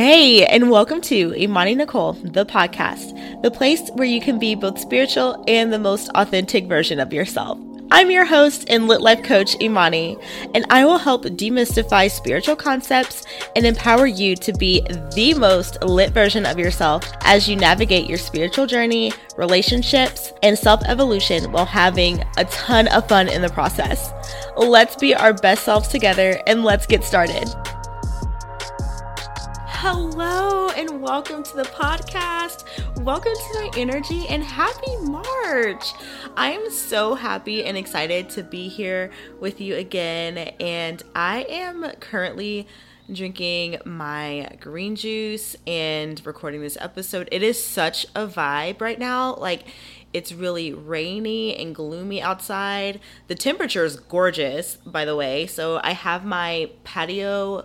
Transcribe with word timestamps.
Hey, 0.00 0.46
and 0.46 0.70
welcome 0.70 1.00
to 1.00 1.34
Imani 1.34 1.74
Nekohl, 1.74 2.32
the 2.32 2.46
podcast, 2.46 3.42
the 3.42 3.50
place 3.50 3.90
where 3.94 4.06
you 4.06 4.20
can 4.20 4.38
be 4.38 4.54
both 4.54 4.78
spiritual 4.78 5.42
and 5.48 5.72
the 5.72 5.78
most 5.80 6.08
authentic 6.14 6.68
version 6.68 7.00
of 7.00 7.12
yourself. 7.12 7.58
I'm 7.90 8.08
your 8.08 8.24
host 8.24 8.66
and 8.70 8.86
lit 8.86 9.00
life 9.00 9.24
coach, 9.24 9.60
Imani, 9.60 10.16
and 10.54 10.64
I 10.70 10.84
will 10.84 10.98
help 10.98 11.24
demystify 11.24 12.08
spiritual 12.12 12.54
concepts 12.54 13.24
and 13.56 13.66
empower 13.66 14.06
you 14.06 14.36
to 14.36 14.52
be 14.52 14.82
the 15.16 15.34
most 15.36 15.82
lit 15.82 16.12
version 16.12 16.46
of 16.46 16.60
yourself 16.60 17.02
as 17.22 17.48
you 17.48 17.56
navigate 17.56 18.08
your 18.08 18.18
spiritual 18.18 18.68
journey, 18.68 19.12
relationships, 19.36 20.32
and 20.44 20.56
self 20.56 20.80
evolution 20.84 21.50
while 21.50 21.66
having 21.66 22.22
a 22.36 22.44
ton 22.44 22.86
of 22.86 23.08
fun 23.08 23.28
in 23.28 23.42
the 23.42 23.48
process. 23.48 24.12
Let's 24.56 24.94
be 24.94 25.16
our 25.16 25.32
best 25.32 25.64
selves 25.64 25.88
together 25.88 26.40
and 26.46 26.62
let's 26.62 26.86
get 26.86 27.02
started. 27.02 27.52
Hello 29.80 30.70
and 30.70 31.00
welcome 31.00 31.44
to 31.44 31.56
the 31.56 31.62
podcast. 31.62 32.64
Welcome 33.04 33.32
to 33.32 33.60
my 33.60 33.70
energy 33.76 34.26
and 34.28 34.42
happy 34.42 34.96
March. 35.02 35.92
I 36.36 36.50
am 36.50 36.68
so 36.68 37.14
happy 37.14 37.64
and 37.64 37.78
excited 37.78 38.28
to 38.30 38.42
be 38.42 38.66
here 38.66 39.12
with 39.38 39.60
you 39.60 39.76
again. 39.76 40.36
And 40.58 41.00
I 41.14 41.46
am 41.48 41.88
currently 42.00 42.66
drinking 43.12 43.78
my 43.84 44.48
green 44.58 44.96
juice 44.96 45.54
and 45.64 46.20
recording 46.26 46.60
this 46.60 46.76
episode. 46.80 47.28
It 47.30 47.44
is 47.44 47.64
such 47.64 48.04
a 48.16 48.26
vibe 48.26 48.80
right 48.80 48.98
now. 48.98 49.36
Like, 49.36 49.62
it's 50.12 50.32
really 50.32 50.72
rainy 50.72 51.54
and 51.56 51.72
gloomy 51.72 52.20
outside. 52.20 52.98
The 53.28 53.36
temperature 53.36 53.84
is 53.84 53.94
gorgeous, 53.94 54.74
by 54.84 55.04
the 55.04 55.14
way. 55.14 55.46
So, 55.46 55.80
I 55.84 55.92
have 55.92 56.24
my 56.24 56.72
patio 56.82 57.64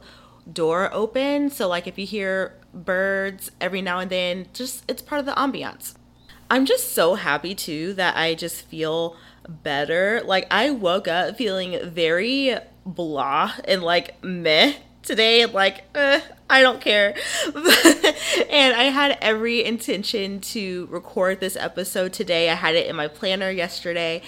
door 0.52 0.94
open. 0.94 1.50
So, 1.50 1.68
like, 1.68 1.88
if 1.88 1.98
you 1.98 2.06
hear 2.06 2.54
birds 2.74 3.52
every 3.62 3.82
now 3.82 4.00
and 4.00 4.10
then, 4.10 4.48
just 4.54 4.84
it's 4.88 5.02
part 5.02 5.20
of 5.20 5.26
the 5.26 5.34
ambiance. 5.34 5.96
I'm 6.50 6.66
just 6.66 6.94
so 6.94 7.16
happy 7.16 7.56
too 7.56 7.94
that 7.94 8.16
I 8.16 8.36
just 8.36 8.66
feel 8.68 9.16
better. 9.48 10.22
Like, 10.26 10.48
I 10.52 10.72
woke 10.72 11.08
up 11.08 11.38
feeling 11.38 11.80
very 11.84 12.56
blah 12.86 13.54
and 13.66 13.82
like 13.82 14.22
meh 14.24 14.74
today. 15.04 15.46
Like, 15.46 15.84
eh, 15.96 16.22
I 16.50 16.62
don't 16.62 16.82
care. 16.82 17.16
and 17.56 18.76
I 18.76 18.92
had 18.92 19.18
every 19.22 19.64
intention 19.64 20.40
to 20.42 20.88
record 20.90 21.40
this 21.40 21.56
episode 21.56 22.14
today. 22.14 22.50
I 22.50 22.56
had 22.56 22.76
it 22.76 22.88
in 22.88 22.96
my 22.96 23.08
planner 23.08 23.50
yesterday. 23.50 24.22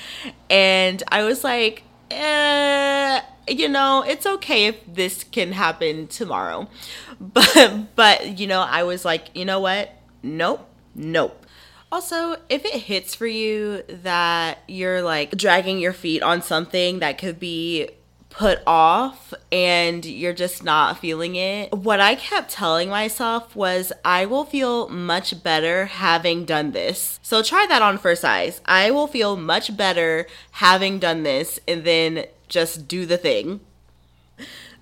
And 0.50 1.02
I 1.12 1.24
was 1.24 1.44
like, 1.44 1.84
eh, 2.12 3.22
you 3.48 3.70
know, 3.70 4.04
it's 4.08 4.26
okay 4.26 4.68
if 4.68 4.78
this 4.88 5.24
can 5.24 5.52
happen 5.52 6.08
tomorrow. 6.08 6.68
But 7.18 7.96
but 7.96 8.40
you 8.40 8.48
know, 8.48 8.62
I 8.62 8.84
was 8.84 9.06
like, 9.06 9.30
you 9.34 9.46
know 9.46 9.62
what? 9.62 9.90
Nope. 10.22 10.68
Nope. 10.94 11.46
Also, 11.92 12.36
if 12.50 12.66
it 12.66 12.74
hits 12.74 13.16
for 13.16 13.28
you 13.28 13.84
that 13.88 14.60
you're 14.68 15.02
like 15.02 15.32
dragging 15.32 15.80
your 15.80 15.94
feet 15.94 16.22
on 16.22 16.42
something 16.42 17.00
that 17.00 17.18
could 17.18 17.40
be 17.40 17.90
put 18.36 18.62
off 18.68 19.34
and 19.50 20.04
you're 20.06 20.34
just 20.34 20.64
not 20.64 21.00
feeling 21.00 21.36
it, 21.36 21.72
what 21.74 22.02
I 22.02 22.16
kept 22.16 22.52
telling 22.52 22.90
myself 22.90 23.56
was, 23.56 23.94
I 24.04 24.26
will 24.26 24.44
feel 24.44 24.90
much 24.90 25.42
better 25.42 25.86
having 25.86 26.44
done 26.44 26.72
this. 26.72 27.18
So 27.22 27.42
try 27.42 27.66
that 27.70 27.82
on 27.82 27.98
for 27.98 28.14
size. 28.16 28.62
I 28.66 28.92
will 28.92 29.08
feel 29.08 29.38
much 29.38 29.78
better 29.78 30.28
having 30.52 31.00
done 31.00 31.24
this 31.24 31.60
and 31.66 31.86
then 31.86 32.26
just 32.50 32.90
do 32.90 33.06
the 33.06 33.18
thing. 33.18 33.62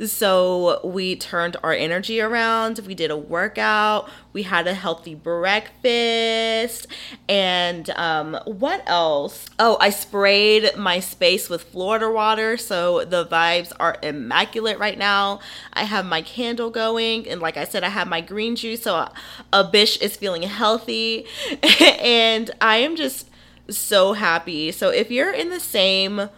So 0.06 0.80
we 0.84 1.16
turned 1.16 1.58
our 1.64 1.74
energy 1.74 2.20
around. 2.20 2.80
We 2.80 2.96
did 2.96 3.12
a 3.12 3.18
workout. 3.18 4.10
We 4.34 4.44
had 4.44 4.68
a 4.68 4.74
healthy 4.74 5.16
breakfast. 5.16 6.88
And 7.30 7.90
um, 7.92 8.40
what 8.46 8.84
else? 8.88 9.48
Oh, 9.60 9.78
I 9.80 9.90
sprayed 9.90 10.76
my 10.76 11.00
space 11.00 11.50
with 11.50 11.64
Florida 11.64 12.10
water. 12.10 12.58
So 12.58 13.06
the 13.06 13.26
vibes 13.26 13.72
are 13.80 13.98
immaculate 14.02 14.80
right 14.80 14.98
now. 14.98 15.40
I 15.74 15.84
have 15.84 16.06
my 16.06 16.22
candle 16.22 16.70
going. 16.70 17.28
And 17.28 17.42
like 17.42 17.58
I 17.58 17.66
said, 17.66 17.84
I 17.84 17.90
have 17.90 18.08
my 18.08 18.22
green 18.22 18.56
juice. 18.56 18.84
So 18.84 19.10
a 19.52 19.64
bish 19.64 19.98
is 19.98 20.16
feeling 20.16 20.44
healthy. 20.44 21.26
and 22.00 22.52
I 22.60 22.78
am 22.78 22.96
just 22.96 23.30
so 23.70 24.14
happy. 24.14 24.72
So 24.72 24.90
if 24.90 25.12
you're 25.12 25.32
in 25.32 25.50
the 25.50 25.60
same 25.60 26.30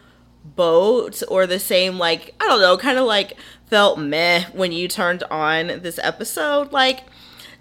boat 0.56 1.23
or 1.28 1.47
the 1.47 1.59
same 1.59 1.97
like 1.97 2.35
I 2.39 2.45
don't 2.45 2.61
know, 2.61 2.78
kind 2.78 2.97
of 2.97 3.06
like 3.06 3.38
felt 3.67 4.00
meh 4.00 4.45
when 4.53 4.72
you 4.72 4.88
turned 4.88 5.23
on 5.23 5.67
this 5.81 6.00
episode, 6.01 6.72
like 6.72 7.03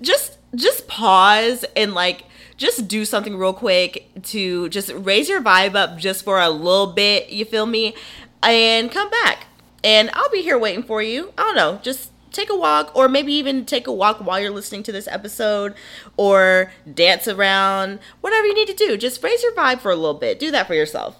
just 0.00 0.38
just 0.54 0.86
pause 0.86 1.64
and 1.76 1.94
like 1.94 2.24
just 2.56 2.86
do 2.86 3.04
something 3.04 3.36
real 3.36 3.52
quick 3.52 4.08
to 4.22 4.68
just 4.68 4.92
raise 4.94 5.28
your 5.28 5.40
vibe 5.40 5.74
up 5.74 5.98
just 5.98 6.24
for 6.24 6.38
a 6.38 6.50
little 6.50 6.92
bit, 6.92 7.30
you 7.30 7.44
feel 7.44 7.66
me? 7.66 7.94
And 8.42 8.90
come 8.90 9.10
back. 9.10 9.46
And 9.82 10.10
I'll 10.12 10.30
be 10.30 10.42
here 10.42 10.58
waiting 10.58 10.82
for 10.82 11.02
you. 11.02 11.32
I 11.36 11.42
don't 11.42 11.56
know, 11.56 11.80
just 11.82 12.10
take 12.30 12.50
a 12.50 12.56
walk 12.56 12.94
or 12.94 13.08
maybe 13.08 13.32
even 13.32 13.64
take 13.64 13.86
a 13.86 13.92
walk 13.92 14.18
while 14.18 14.40
you're 14.40 14.50
listening 14.50 14.82
to 14.84 14.92
this 14.92 15.08
episode 15.08 15.74
or 16.16 16.72
dance 16.92 17.28
around, 17.28 18.00
whatever 18.20 18.46
you 18.46 18.54
need 18.54 18.68
to 18.68 18.74
do. 18.74 18.96
Just 18.96 19.22
raise 19.22 19.42
your 19.42 19.52
vibe 19.52 19.80
for 19.80 19.90
a 19.90 19.96
little 19.96 20.14
bit. 20.14 20.38
Do 20.38 20.50
that 20.50 20.66
for 20.66 20.74
yourself. 20.74 21.18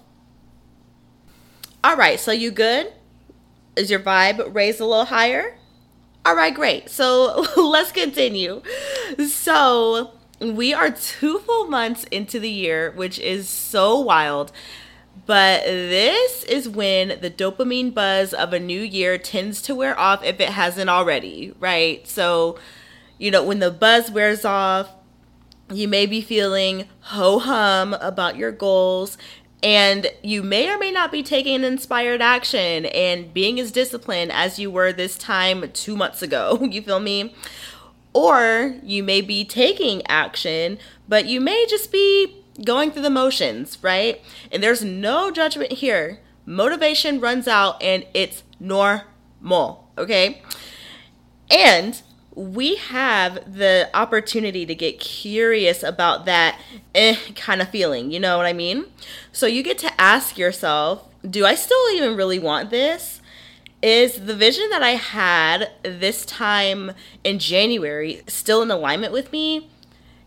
All 1.84 1.96
right, 1.96 2.18
so 2.18 2.32
you 2.32 2.50
good? 2.50 2.90
Is 3.76 3.90
your 3.90 4.00
vibe 4.00 4.54
raised 4.54 4.80
a 4.80 4.86
little 4.86 5.04
higher? 5.04 5.58
All 6.24 6.34
right, 6.34 6.54
great. 6.54 6.88
So 6.88 7.44
let's 7.58 7.92
continue. 7.92 8.62
So 9.28 10.12
we 10.40 10.72
are 10.72 10.90
two 10.90 11.40
full 11.40 11.66
months 11.66 12.04
into 12.04 12.40
the 12.40 12.48
year, 12.48 12.90
which 12.92 13.18
is 13.18 13.50
so 13.50 14.00
wild. 14.00 14.50
But 15.26 15.64
this 15.64 16.44
is 16.44 16.70
when 16.70 17.20
the 17.20 17.30
dopamine 17.30 17.92
buzz 17.92 18.32
of 18.32 18.54
a 18.54 18.58
new 18.58 18.80
year 18.80 19.18
tends 19.18 19.60
to 19.62 19.74
wear 19.74 19.98
off 19.98 20.24
if 20.24 20.40
it 20.40 20.48
hasn't 20.48 20.88
already, 20.88 21.52
right? 21.60 22.08
So, 22.08 22.58
you 23.18 23.30
know, 23.30 23.44
when 23.44 23.58
the 23.58 23.70
buzz 23.70 24.10
wears 24.10 24.46
off, 24.46 24.88
you 25.70 25.86
may 25.86 26.06
be 26.06 26.22
feeling 26.22 26.88
ho 27.00 27.38
hum 27.40 27.92
about 27.94 28.36
your 28.36 28.52
goals 28.52 29.18
and 29.64 30.08
you 30.22 30.42
may 30.42 30.70
or 30.70 30.78
may 30.78 30.90
not 30.90 31.10
be 31.10 31.22
taking 31.22 31.54
an 31.54 31.64
inspired 31.64 32.20
action 32.20 32.84
and 32.84 33.32
being 33.32 33.58
as 33.58 33.72
disciplined 33.72 34.30
as 34.30 34.58
you 34.58 34.70
were 34.70 34.92
this 34.92 35.16
time 35.16 35.70
two 35.72 35.96
months 35.96 36.22
ago. 36.22 36.68
You 36.74 36.82
feel 36.82 36.98
me? 36.98 37.32
Or 38.12 38.74
you 38.82 39.04
may 39.04 39.20
be 39.20 39.44
taking 39.44 40.04
action, 40.08 40.78
but 41.08 41.26
you 41.26 41.40
may 41.40 41.66
just 41.68 41.92
be 41.92 42.42
going 42.64 42.90
through 42.90 43.02
the 43.02 43.10
motions, 43.10 43.78
right? 43.80 44.20
And 44.50 44.60
there's 44.60 44.82
no 44.82 45.30
judgment 45.30 45.72
here. 45.72 46.20
Motivation 46.44 47.20
runs 47.20 47.46
out 47.46 47.80
and 47.80 48.04
it's 48.12 48.42
normal, 48.58 49.88
okay? 49.96 50.42
And 51.48 52.02
we 52.34 52.76
have 52.76 53.56
the 53.56 53.88
opportunity 53.94 54.66
to 54.66 54.74
get 54.74 54.98
curious 54.98 55.82
about 55.82 56.24
that 56.24 56.60
eh, 56.94 57.16
kind 57.36 57.62
of 57.62 57.68
feeling. 57.68 58.10
You 58.10 58.20
know 58.20 58.36
what 58.36 58.46
I 58.46 58.52
mean? 58.52 58.86
So 59.32 59.46
you 59.46 59.62
get 59.62 59.78
to 59.78 60.00
ask 60.00 60.36
yourself, 60.36 61.08
do 61.28 61.46
I 61.46 61.54
still 61.54 61.78
even 61.94 62.16
really 62.16 62.38
want 62.38 62.70
this? 62.70 63.20
Is 63.82 64.24
the 64.26 64.34
vision 64.34 64.68
that 64.70 64.82
I 64.82 64.92
had 64.92 65.70
this 65.82 66.24
time 66.24 66.92
in 67.22 67.38
January 67.38 68.22
still 68.26 68.62
in 68.62 68.70
alignment 68.70 69.12
with 69.12 69.30
me? 69.30 69.68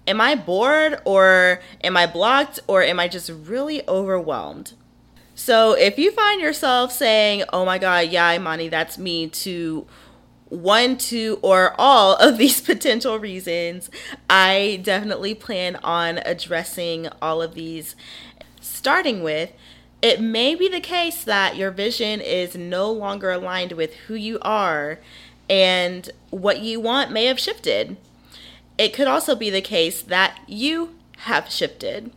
Am 0.07 0.21
I 0.21 0.35
bored 0.35 1.01
or 1.03 1.59
am 1.83 1.97
I 1.97 2.05
blocked 2.05 2.59
or 2.67 2.83
am 2.83 2.99
I 2.99 3.07
just 3.07 3.29
really 3.29 3.87
overwhelmed? 3.87 4.73
So 5.35 5.73
if 5.73 5.99
you 5.99 6.11
find 6.11 6.41
yourself 6.41 6.91
saying, 6.91 7.43
oh 7.51 7.65
my 7.65 7.77
God, 7.77 8.07
yeah, 8.07 8.33
Imani, 8.33 8.69
that's 8.69 8.97
me, 8.97 9.27
to 9.29 9.85
one, 10.49 10.97
two, 10.97 11.39
or 11.41 11.75
all 11.77 12.15
of 12.15 12.37
these 12.37 12.61
potential 12.71 13.19
reasons, 13.19 13.89
I 14.29 14.79
definitely 14.83 15.33
plan 15.35 15.77
on 15.77 16.19
addressing 16.19 17.07
all 17.21 17.41
of 17.41 17.53
these. 17.53 17.95
Starting 18.61 19.23
with, 19.23 19.51
it 20.01 20.21
may 20.21 20.55
be 20.55 20.67
the 20.67 20.79
case 20.79 21.23
that 21.23 21.55
your 21.55 21.71
vision 21.71 22.21
is 22.21 22.55
no 22.55 22.91
longer 22.91 23.31
aligned 23.31 23.71
with 23.71 23.93
who 24.07 24.13
you 24.13 24.37
are 24.41 24.99
and 25.49 26.09
what 26.29 26.61
you 26.61 26.79
want 26.79 27.11
may 27.11 27.25
have 27.25 27.39
shifted. 27.39 27.97
It 28.77 28.93
could 28.93 29.07
also 29.07 29.35
be 29.35 29.49
the 29.49 29.61
case 29.61 30.01
that 30.03 30.39
you 30.47 30.95
have 31.19 31.49
shifted. 31.49 32.11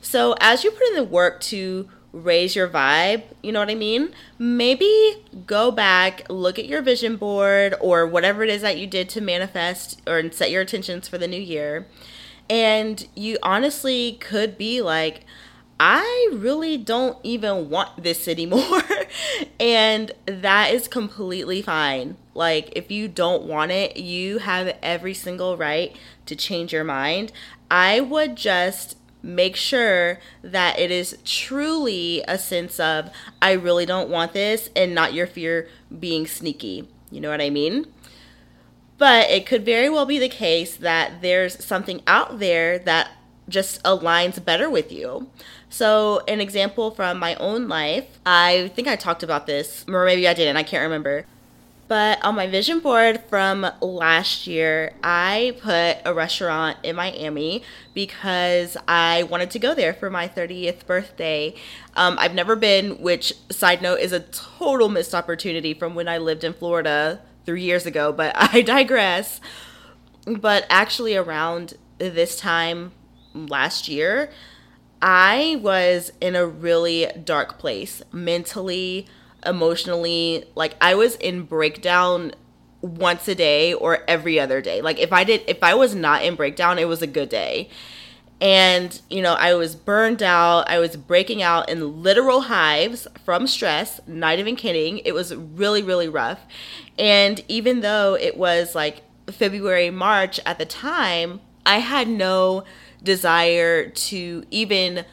So, 0.00 0.34
as 0.40 0.64
you 0.64 0.70
put 0.70 0.88
in 0.88 0.94
the 0.94 1.04
work 1.04 1.40
to 1.42 1.88
raise 2.12 2.56
your 2.56 2.68
vibe, 2.68 3.22
you 3.42 3.52
know 3.52 3.60
what 3.60 3.70
I 3.70 3.74
mean? 3.74 4.12
Maybe 4.38 5.24
go 5.46 5.70
back, 5.70 6.22
look 6.28 6.58
at 6.58 6.66
your 6.66 6.82
vision 6.82 7.16
board 7.16 7.74
or 7.80 8.06
whatever 8.06 8.42
it 8.42 8.50
is 8.50 8.62
that 8.62 8.78
you 8.78 8.86
did 8.86 9.08
to 9.10 9.20
manifest 9.20 10.00
or 10.06 10.30
set 10.32 10.50
your 10.50 10.62
intentions 10.62 11.08
for 11.08 11.18
the 11.18 11.28
new 11.28 11.40
year. 11.40 11.86
And 12.48 13.06
you 13.14 13.38
honestly 13.42 14.16
could 14.20 14.56
be 14.56 14.80
like, 14.80 15.24
I 15.80 16.30
really 16.32 16.76
don't 16.76 17.18
even 17.22 17.70
want 17.70 18.02
this 18.02 18.26
anymore. 18.28 18.82
and 19.60 20.12
that 20.26 20.72
is 20.72 20.88
completely 20.88 21.62
fine. 21.62 22.16
Like, 22.34 22.72
if 22.76 22.90
you 22.90 23.08
don't 23.08 23.44
want 23.44 23.70
it, 23.70 23.96
you 23.96 24.38
have 24.38 24.76
every 24.82 25.14
single 25.14 25.56
right 25.56 25.96
to 26.26 26.36
change 26.36 26.72
your 26.72 26.84
mind. 26.84 27.32
I 27.70 28.00
would 28.00 28.36
just 28.36 28.96
make 29.22 29.56
sure 29.56 30.18
that 30.42 30.78
it 30.78 30.90
is 30.90 31.18
truly 31.24 32.22
a 32.28 32.38
sense 32.38 32.78
of, 32.78 33.10
I 33.42 33.52
really 33.52 33.86
don't 33.86 34.08
want 34.08 34.32
this, 34.32 34.70
and 34.76 34.94
not 34.94 35.14
your 35.14 35.26
fear 35.26 35.68
being 35.98 36.26
sneaky. 36.26 36.88
You 37.10 37.20
know 37.20 37.30
what 37.30 37.40
I 37.40 37.50
mean? 37.50 37.86
But 38.96 39.30
it 39.30 39.46
could 39.46 39.64
very 39.64 39.88
well 39.88 40.06
be 40.06 40.18
the 40.18 40.28
case 40.28 40.76
that 40.76 41.22
there's 41.22 41.64
something 41.64 42.02
out 42.06 42.38
there 42.38 42.78
that 42.80 43.10
just 43.48 43.82
aligns 43.82 44.44
better 44.44 44.68
with 44.68 44.92
you. 44.92 45.30
So, 45.70 46.22
an 46.28 46.40
example 46.40 46.90
from 46.90 47.18
my 47.18 47.34
own 47.36 47.68
life, 47.68 48.18
I 48.26 48.70
think 48.74 48.88
I 48.88 48.96
talked 48.96 49.22
about 49.22 49.46
this, 49.46 49.84
or 49.88 50.04
maybe 50.04 50.26
I 50.26 50.34
didn't, 50.34 50.56
I 50.56 50.62
can't 50.62 50.82
remember. 50.82 51.26
But 51.88 52.22
on 52.22 52.34
my 52.34 52.46
vision 52.46 52.80
board 52.80 53.22
from 53.28 53.66
last 53.80 54.46
year, 54.46 54.92
I 55.02 55.56
put 55.60 55.96
a 56.04 56.12
restaurant 56.12 56.76
in 56.82 56.96
Miami 56.96 57.62
because 57.94 58.76
I 58.86 59.22
wanted 59.22 59.50
to 59.52 59.58
go 59.58 59.74
there 59.74 59.94
for 59.94 60.10
my 60.10 60.28
30th 60.28 60.84
birthday. 60.84 61.54
Um, 61.96 62.16
I've 62.18 62.34
never 62.34 62.56
been, 62.56 63.00
which, 63.00 63.32
side 63.50 63.80
note, 63.80 64.00
is 64.00 64.12
a 64.12 64.20
total 64.20 64.90
missed 64.90 65.14
opportunity 65.14 65.72
from 65.72 65.94
when 65.94 66.08
I 66.08 66.18
lived 66.18 66.44
in 66.44 66.52
Florida 66.52 67.22
three 67.46 67.62
years 67.62 67.86
ago, 67.86 68.12
but 68.12 68.32
I 68.54 68.60
digress. 68.60 69.40
But 70.26 70.66
actually, 70.68 71.16
around 71.16 71.74
this 71.96 72.38
time 72.38 72.92
last 73.32 73.88
year, 73.88 74.30
I 75.00 75.58
was 75.62 76.12
in 76.20 76.36
a 76.36 76.46
really 76.46 77.06
dark 77.24 77.58
place 77.58 78.02
mentally, 78.12 79.06
emotionally. 79.48 80.44
Like, 80.54 80.76
I 80.80 80.94
was 80.94 81.16
in 81.16 81.42
breakdown 81.42 82.32
once 82.80 83.26
a 83.26 83.34
day 83.34 83.74
or 83.74 84.04
every 84.06 84.38
other 84.38 84.60
day. 84.60 84.80
Like, 84.82 84.98
if 84.98 85.12
I 85.12 85.24
did, 85.24 85.42
if 85.48 85.62
I 85.62 85.74
was 85.74 85.94
not 85.94 86.22
in 86.22 86.34
breakdown, 86.36 86.78
it 86.78 86.86
was 86.86 87.02
a 87.02 87.06
good 87.06 87.28
day. 87.28 87.70
And, 88.40 89.00
you 89.10 89.20
know, 89.20 89.34
I 89.34 89.54
was 89.54 89.74
burned 89.74 90.22
out. 90.22 90.70
I 90.70 90.78
was 90.78 90.96
breaking 90.96 91.42
out 91.42 91.68
in 91.68 92.02
literal 92.02 92.42
hives 92.42 93.08
from 93.24 93.48
stress, 93.48 94.00
not 94.06 94.38
even 94.38 94.54
kidding. 94.54 94.98
It 94.98 95.12
was 95.12 95.34
really, 95.34 95.82
really 95.82 96.08
rough. 96.08 96.40
And 96.96 97.42
even 97.48 97.80
though 97.80 98.14
it 98.14 98.36
was 98.36 98.76
like 98.76 99.02
February, 99.28 99.90
March 99.90 100.38
at 100.46 100.58
the 100.58 100.64
time, 100.64 101.40
I 101.66 101.78
had 101.78 102.08
no 102.08 102.64
desire 103.02 103.88
to 103.88 104.44
even 104.50 105.04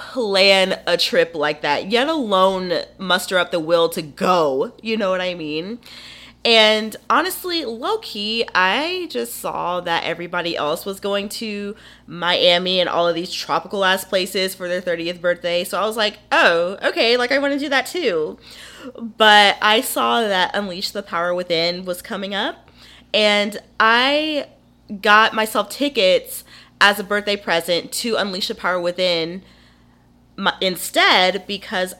plan 0.00 0.80
a 0.86 0.96
trip 0.96 1.34
like 1.34 1.62
that, 1.62 1.90
yet 1.90 2.08
alone 2.08 2.72
muster 2.98 3.38
up 3.38 3.50
the 3.50 3.60
will 3.60 3.88
to 3.90 4.02
go. 4.02 4.72
You 4.82 4.96
know 4.96 5.10
what 5.10 5.20
I 5.20 5.34
mean? 5.34 5.78
And 6.42 6.96
honestly, 7.10 7.66
low 7.66 7.98
key, 7.98 8.46
I 8.54 9.08
just 9.10 9.36
saw 9.36 9.80
that 9.82 10.04
everybody 10.04 10.56
else 10.56 10.86
was 10.86 10.98
going 10.98 11.28
to 11.30 11.76
Miami 12.06 12.80
and 12.80 12.88
all 12.88 13.06
of 13.06 13.14
these 13.14 13.30
tropical 13.30 13.84
ass 13.84 14.06
places 14.06 14.54
for 14.54 14.66
their 14.66 14.80
30th 14.80 15.20
birthday. 15.20 15.64
So 15.64 15.78
I 15.78 15.84
was 15.84 15.98
like, 15.98 16.18
oh, 16.32 16.78
okay, 16.82 17.18
like 17.18 17.30
I 17.30 17.38
want 17.38 17.52
to 17.52 17.58
do 17.58 17.68
that 17.68 17.84
too. 17.84 18.38
But 18.98 19.58
I 19.60 19.82
saw 19.82 20.22
that 20.22 20.52
Unleash 20.54 20.92
the 20.92 21.02
Power 21.02 21.34
Within 21.34 21.84
was 21.84 22.00
coming 22.00 22.34
up, 22.34 22.70
and 23.12 23.58
I 23.78 24.46
got 25.02 25.34
myself 25.34 25.68
tickets 25.68 26.42
as 26.80 26.98
a 26.98 27.04
birthday 27.04 27.36
present 27.36 27.92
to 27.92 28.16
Unleash 28.16 28.48
the 28.48 28.54
Power 28.54 28.80
Within 28.80 29.42
instead 30.60 31.46
because 31.46 31.94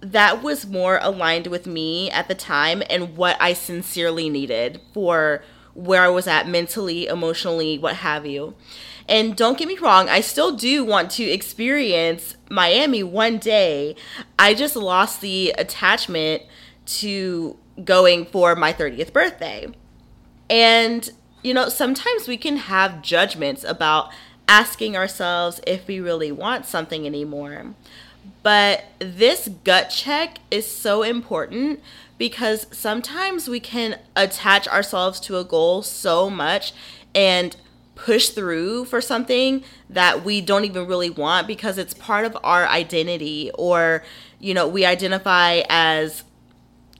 that 0.00 0.42
was 0.42 0.66
more 0.66 0.98
aligned 1.02 1.46
with 1.46 1.66
me 1.66 2.10
at 2.10 2.28
the 2.28 2.34
time 2.34 2.82
and 2.90 3.16
what 3.16 3.36
I 3.40 3.52
sincerely 3.52 4.28
needed 4.28 4.80
for 4.92 5.42
where 5.74 6.02
I 6.02 6.08
was 6.08 6.26
at 6.26 6.48
mentally, 6.48 7.06
emotionally, 7.06 7.78
what 7.78 7.96
have 7.96 8.24
you. 8.24 8.54
And 9.08 9.36
don't 9.36 9.58
get 9.58 9.68
me 9.68 9.78
wrong, 9.78 10.08
I 10.08 10.20
still 10.20 10.56
do 10.56 10.84
want 10.84 11.10
to 11.12 11.24
experience 11.24 12.36
Miami 12.50 13.02
one 13.02 13.38
day. 13.38 13.94
I 14.38 14.54
just 14.54 14.74
lost 14.74 15.20
the 15.20 15.54
attachment 15.56 16.42
to 16.86 17.56
going 17.84 18.24
for 18.26 18.56
my 18.56 18.72
30th 18.72 19.12
birthday. 19.12 19.68
And, 20.48 21.08
you 21.42 21.54
know, 21.54 21.68
sometimes 21.68 22.26
we 22.26 22.36
can 22.36 22.56
have 22.56 23.02
judgments 23.02 23.64
about 23.64 24.10
asking 24.48 24.96
ourselves 24.96 25.60
if 25.66 25.86
we 25.86 26.00
really 26.00 26.32
want 26.32 26.66
something 26.66 27.06
anymore. 27.06 27.74
But 28.42 28.84
this 28.98 29.48
gut 29.64 29.90
check 29.90 30.38
is 30.50 30.70
so 30.70 31.02
important 31.02 31.80
because 32.18 32.66
sometimes 32.70 33.48
we 33.48 33.60
can 33.60 33.98
attach 34.14 34.66
ourselves 34.68 35.20
to 35.20 35.38
a 35.38 35.44
goal 35.44 35.82
so 35.82 36.30
much 36.30 36.72
and 37.14 37.56
push 37.94 38.28
through 38.28 38.84
for 38.84 39.00
something 39.00 39.64
that 39.88 40.24
we 40.24 40.40
don't 40.40 40.64
even 40.64 40.86
really 40.86 41.10
want 41.10 41.46
because 41.46 41.78
it's 41.78 41.94
part 41.94 42.24
of 42.26 42.36
our 42.44 42.66
identity 42.66 43.50
or 43.54 44.04
you 44.38 44.52
know 44.52 44.68
we 44.68 44.84
identify 44.84 45.62
as 45.68 46.22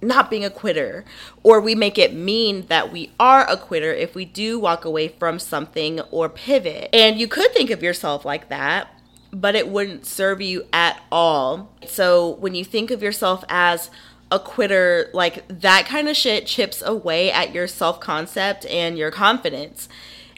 not 0.02 0.30
being 0.30 0.44
a 0.44 0.50
quitter 0.50 1.04
or 1.42 1.60
we 1.60 1.74
make 1.74 1.98
it 1.98 2.14
mean 2.14 2.66
that 2.66 2.92
we 2.92 3.10
are 3.18 3.48
a 3.48 3.56
quitter 3.56 3.92
if 3.92 4.14
we 4.14 4.24
do 4.24 4.58
walk 4.58 4.84
away 4.84 5.08
from 5.08 5.38
something 5.38 6.00
or 6.10 6.28
pivot. 6.28 6.90
And 6.92 7.18
you 7.18 7.26
could 7.26 7.52
think 7.52 7.70
of 7.70 7.82
yourself 7.82 8.24
like 8.24 8.48
that 8.48 8.88
but 9.32 9.54
it 9.54 9.68
wouldn't 9.68 10.06
serve 10.06 10.40
you 10.40 10.64
at 10.72 11.02
all. 11.12 11.70
So 11.86 12.36
when 12.36 12.54
you 12.54 12.64
think 12.64 12.90
of 12.90 13.02
yourself 13.02 13.44
as 13.50 13.90
a 14.30 14.40
quitter 14.40 15.08
like 15.12 15.46
that 15.48 15.86
kind 15.86 16.08
of 16.08 16.16
shit 16.16 16.46
chips 16.46 16.82
away 16.84 17.30
at 17.30 17.54
your 17.54 17.66
self-concept 17.66 18.66
and 18.66 18.98
your 18.98 19.10
confidence. 19.10 19.88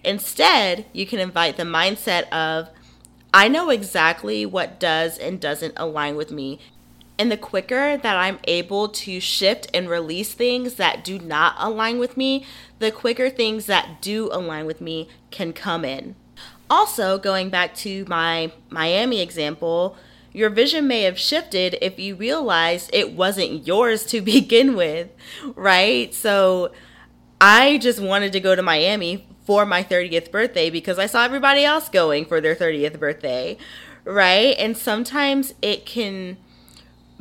Instead, 0.04 0.86
you 0.92 1.06
can 1.06 1.18
invite 1.18 1.56
the 1.56 1.62
mindset 1.62 2.28
of, 2.30 2.68
I 3.32 3.48
know 3.48 3.70
exactly 3.70 4.44
what 4.46 4.78
does 4.78 5.18
and 5.18 5.40
doesn't 5.40 5.74
align 5.76 6.16
with 6.16 6.30
me. 6.30 6.60
And 7.18 7.32
the 7.32 7.36
quicker 7.36 7.96
that 7.96 8.16
I'm 8.16 8.38
able 8.44 8.88
to 8.88 9.18
shift 9.18 9.68
and 9.74 9.88
release 9.88 10.32
things 10.32 10.74
that 10.74 11.02
do 11.02 11.18
not 11.18 11.56
align 11.58 11.98
with 11.98 12.16
me, 12.16 12.44
the 12.78 12.92
quicker 12.92 13.28
things 13.28 13.66
that 13.66 14.00
do 14.00 14.28
align 14.30 14.66
with 14.66 14.80
me 14.80 15.08
can 15.30 15.52
come 15.52 15.84
in. 15.84 16.14
Also, 16.70 17.18
going 17.18 17.50
back 17.50 17.74
to 17.76 18.04
my 18.06 18.52
Miami 18.70 19.20
example, 19.20 19.96
your 20.32 20.50
vision 20.50 20.86
may 20.86 21.02
have 21.02 21.18
shifted 21.18 21.76
if 21.80 21.98
you 21.98 22.14
realized 22.14 22.90
it 22.92 23.12
wasn't 23.12 23.66
yours 23.66 24.04
to 24.06 24.20
begin 24.36 24.76
with, 24.76 25.08
right? 25.56 26.14
So 26.14 26.70
I 27.40 27.78
just 27.78 28.00
wanted 28.00 28.32
to 28.32 28.40
go 28.40 28.54
to 28.54 28.62
Miami 28.62 29.26
for 29.44 29.64
my 29.64 29.82
30th 29.82 30.30
birthday 30.30 30.70
because 30.70 30.98
I 30.98 31.06
saw 31.06 31.24
everybody 31.24 31.64
else 31.64 31.88
going 31.88 32.26
for 32.26 32.40
their 32.40 32.54
30th 32.54 32.98
birthday, 33.00 33.56
right? 34.04 34.54
And 34.58 34.76
sometimes 34.76 35.54
it 35.62 35.86
can 35.86 36.36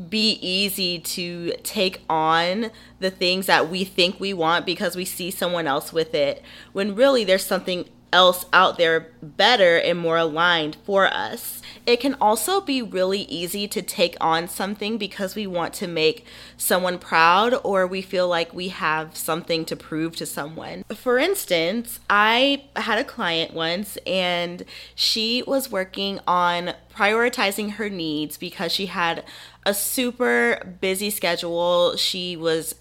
be 0.09 0.33
easy 0.41 0.99
to 0.99 1.53
take 1.63 2.01
on 2.09 2.71
the 2.99 3.09
things 3.11 3.47
that 3.47 3.69
we 3.69 3.83
think 3.83 4.19
we 4.19 4.33
want 4.33 4.65
because 4.65 4.95
we 4.95 5.05
see 5.05 5.31
someone 5.31 5.67
else 5.67 5.91
with 5.91 6.13
it 6.13 6.41
when 6.73 6.95
really 6.95 7.23
there's 7.23 7.45
something 7.45 7.85
else 8.13 8.45
out 8.53 8.77
there 8.77 9.11
better 9.21 9.77
and 9.77 9.99
more 9.99 10.17
aligned 10.17 10.77
for 10.85 11.07
us. 11.07 11.61
It 11.85 11.99
can 11.99 12.15
also 12.15 12.61
be 12.61 12.81
really 12.81 13.21
easy 13.23 13.67
to 13.67 13.81
take 13.81 14.15
on 14.21 14.47
something 14.47 14.97
because 14.97 15.35
we 15.35 15.47
want 15.47 15.73
to 15.75 15.87
make 15.87 16.25
someone 16.57 16.99
proud 16.99 17.53
or 17.63 17.85
we 17.85 18.01
feel 18.01 18.27
like 18.27 18.53
we 18.53 18.69
have 18.69 19.15
something 19.15 19.65
to 19.65 19.75
prove 19.75 20.15
to 20.17 20.25
someone. 20.25 20.83
For 20.93 21.17
instance, 21.17 21.99
I 22.09 22.65
had 22.75 22.97
a 22.97 23.03
client 23.03 23.53
once 23.53 23.97
and 24.05 24.63
she 24.95 25.43
was 25.45 25.71
working 25.71 26.19
on 26.27 26.73
prioritizing 26.93 27.73
her 27.73 27.89
needs 27.89 28.37
because 28.37 28.71
she 28.71 28.87
had 28.87 29.23
a 29.67 29.73
super 29.73 30.77
busy 30.79 31.09
schedule. 31.09 31.95
She 31.97 32.37
was 32.37 32.75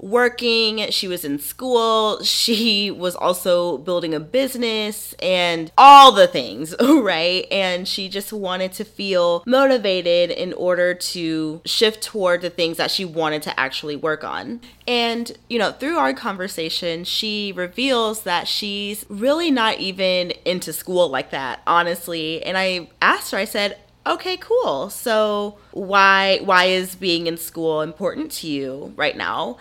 working, 0.00 0.88
she 0.90 1.08
was 1.08 1.24
in 1.24 1.40
school, 1.40 2.22
she 2.22 2.88
was 2.90 3.16
also 3.16 3.78
building 3.78 4.14
a 4.14 4.20
business 4.20 5.14
and 5.14 5.72
all 5.76 6.12
the 6.12 6.28
things, 6.28 6.74
right? 6.80 7.46
And 7.50 7.86
she 7.86 8.08
just 8.08 8.32
wanted 8.32 8.72
to 8.74 8.84
feel 8.84 9.42
motivated 9.46 10.30
in 10.30 10.52
order 10.52 10.94
to 10.94 11.60
shift 11.64 12.02
toward 12.02 12.42
the 12.42 12.50
things 12.50 12.76
that 12.76 12.92
she 12.92 13.04
wanted 13.04 13.42
to 13.42 13.58
actually 13.58 13.96
work 13.96 14.22
on. 14.22 14.60
And, 14.86 15.36
you 15.50 15.58
know, 15.58 15.72
through 15.72 15.96
our 15.96 16.14
conversation, 16.14 17.02
she 17.02 17.52
reveals 17.54 18.22
that 18.22 18.46
she's 18.46 19.04
really 19.08 19.50
not 19.50 19.78
even 19.80 20.30
into 20.44 20.72
school 20.72 21.08
like 21.08 21.30
that, 21.30 21.60
honestly. 21.66 22.42
And 22.44 22.56
I 22.56 22.88
asked 23.02 23.32
her, 23.32 23.38
I 23.38 23.44
said, 23.44 23.78
okay 24.08 24.36
cool 24.36 24.90
so 24.90 25.58
why 25.72 26.38
why 26.42 26.64
is 26.64 26.94
being 26.94 27.26
in 27.26 27.36
school 27.36 27.82
important 27.82 28.30
to 28.30 28.46
you 28.48 28.92
right 28.96 29.16
now 29.16 29.56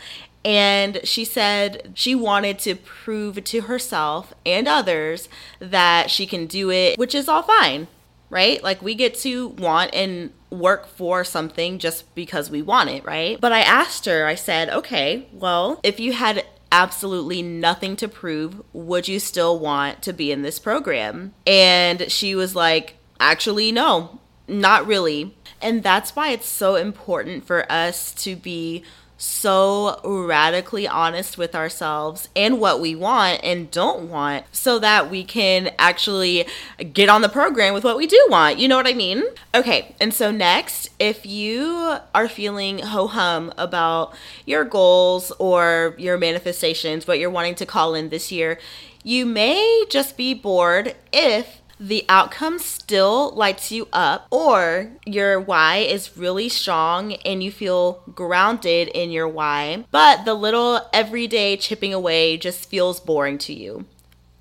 and 0.47 1.01
she 1.03 1.25
said 1.25 1.91
she 1.93 2.15
wanted 2.15 2.57
to 2.59 2.75
prove 2.75 3.43
to 3.43 3.61
herself 3.63 4.33
and 4.45 4.65
others 4.65 5.27
that 5.59 6.09
she 6.09 6.25
can 6.25 6.45
do 6.45 6.71
it, 6.71 6.97
which 6.97 7.13
is 7.13 7.27
all 7.27 7.43
fine. 7.43 7.89
right? 8.29 8.63
Like 8.63 8.81
we 8.81 8.95
get 8.95 9.15
to 9.19 9.49
want 9.49 9.93
and 9.93 10.31
work 10.49 10.87
for 10.87 11.25
something 11.25 11.79
just 11.79 12.15
because 12.15 12.49
we 12.49 12.61
want 12.61 12.89
it, 12.89 13.03
right? 13.03 13.39
But 13.41 13.51
I 13.51 13.59
asked 13.59 14.05
her, 14.05 14.25
I 14.25 14.35
said, 14.35 14.69
okay, 14.69 15.27
well, 15.33 15.81
if 15.83 15.99
you 15.99 16.13
had 16.13 16.45
absolutely 16.71 17.41
nothing 17.41 17.97
to 17.97 18.07
prove, 18.07 18.61
would 18.71 19.07
you 19.09 19.19
still 19.19 19.59
want 19.59 20.01
to 20.03 20.13
be 20.13 20.31
in 20.31 20.43
this 20.43 20.59
program? 20.59 21.33
And 21.45 22.09
she 22.09 22.35
was 22.35 22.55
like, 22.55 22.95
actually, 23.19 23.71
no, 23.71 24.19
not 24.47 24.87
really. 24.87 25.35
And 25.61 25.83
that's 25.83 26.15
why 26.15 26.29
it's 26.29 26.47
so 26.47 26.75
important 26.75 27.45
for 27.45 27.69
us 27.71 28.13
to 28.23 28.35
be 28.35 28.83
so 29.17 29.99
radically 30.03 30.87
honest 30.87 31.37
with 31.37 31.55
ourselves 31.55 32.29
and 32.35 32.59
what 32.59 32.79
we 32.79 32.95
want 32.95 33.39
and 33.43 33.71
don't 33.71 34.09
want 34.09 34.45
so 34.51 34.77
that 34.77 35.09
we 35.09 35.23
can 35.23 35.71
actually 35.79 36.45
get 36.93 37.09
on 37.09 37.21
the 37.21 37.29
program 37.29 37.73
with 37.73 37.83
what 37.83 37.97
we 37.97 38.05
do 38.05 38.27
want. 38.29 38.59
You 38.59 38.67
know 38.67 38.77
what 38.77 38.87
I 38.87 38.93
mean? 38.93 39.23
Okay, 39.55 39.95
and 39.99 40.13
so 40.13 40.29
next, 40.29 40.89
if 40.99 41.25
you 41.25 41.97
are 42.13 42.29
feeling 42.29 42.79
ho 42.79 43.07
hum 43.07 43.51
about 43.57 44.13
your 44.45 44.63
goals 44.63 45.31
or 45.39 45.95
your 45.97 46.17
manifestations, 46.17 47.07
what 47.07 47.17
you're 47.17 47.31
wanting 47.31 47.55
to 47.55 47.65
call 47.65 47.95
in 47.95 48.09
this 48.09 48.31
year, 48.31 48.59
you 49.03 49.25
may 49.25 49.85
just 49.89 50.15
be 50.15 50.33
bored 50.33 50.95
if 51.11 51.61
the 51.79 52.05
outcome 52.09 52.59
still 52.59 53.31
lights 53.35 53.71
you 53.71 53.87
up, 53.93 54.27
or 54.31 54.91
your 55.05 55.39
why 55.39 55.77
is 55.77 56.17
really 56.17 56.49
strong 56.49 57.13
and 57.13 57.43
you 57.43 57.51
feel 57.51 58.03
grounded 58.13 58.87
in 58.89 59.11
your 59.11 59.27
why, 59.27 59.85
but 59.91 60.25
the 60.25 60.33
little 60.33 60.81
everyday 60.91 61.57
chipping 61.57 61.93
away 61.93 62.37
just 62.37 62.69
feels 62.69 62.99
boring 62.99 63.37
to 63.39 63.53
you. 63.53 63.85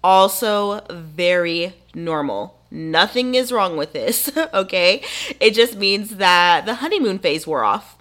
Also, 0.03 0.81
very 0.91 1.75
normal. 1.95 2.59
Nothing 2.71 3.35
is 3.35 3.53
wrong 3.53 3.77
with 3.77 3.93
this, 3.93 4.31
okay? 4.55 5.03
It 5.41 5.53
just 5.53 5.77
means 5.77 6.17
that 6.17 6.67
the 6.67 6.77
honeymoon 6.77 7.19
phase 7.19 7.47
wore 7.47 7.65
off. 7.65 7.97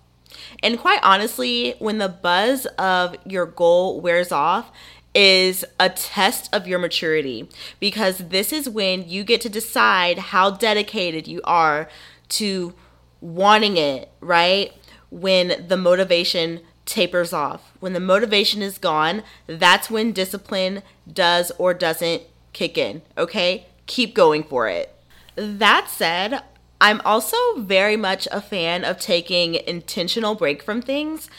And 0.63 0.79
quite 0.79 0.99
honestly, 1.03 1.75
when 1.79 1.97
the 1.97 2.09
buzz 2.09 2.65
of 2.77 3.15
your 3.25 3.45
goal 3.45 4.01
wears 4.01 4.31
off, 4.31 4.71
is 5.15 5.63
a 5.79 5.89
test 5.89 6.53
of 6.53 6.67
your 6.67 6.77
maturity 6.77 7.49
because 7.79 8.17
this 8.17 8.51
is 8.51 8.69
when 8.69 9.07
you 9.07 9.23
get 9.23 9.39
to 9.41 9.49
decide 9.49 10.19
how 10.19 10.51
dedicated 10.51 11.27
you 11.27 11.41
are 11.45 11.89
to 12.27 12.73
wanting 13.21 13.77
it, 13.77 14.11
right? 14.19 14.73
When 15.09 15.65
the 15.67 15.77
motivation 15.77 16.59
tapers 16.85 17.33
off. 17.33 17.71
When 17.79 17.93
the 17.93 17.99
motivation 17.99 18.61
is 18.61 18.77
gone, 18.77 19.23
that's 19.47 19.89
when 19.89 20.11
discipline 20.11 20.83
does 21.11 21.51
or 21.57 21.73
doesn't 21.73 22.23
kick 22.53 22.77
in, 22.77 23.01
okay? 23.17 23.67
Keep 23.87 24.13
going 24.13 24.43
for 24.43 24.67
it. 24.67 24.93
That 25.35 25.89
said, 25.89 26.43
I'm 26.79 27.01
also 27.03 27.37
very 27.57 27.97
much 27.97 28.27
a 28.31 28.41
fan 28.41 28.83
of 28.83 28.99
taking 28.99 29.55
intentional 29.55 30.35
break 30.35 30.61
from 30.61 30.81
things 30.81 31.29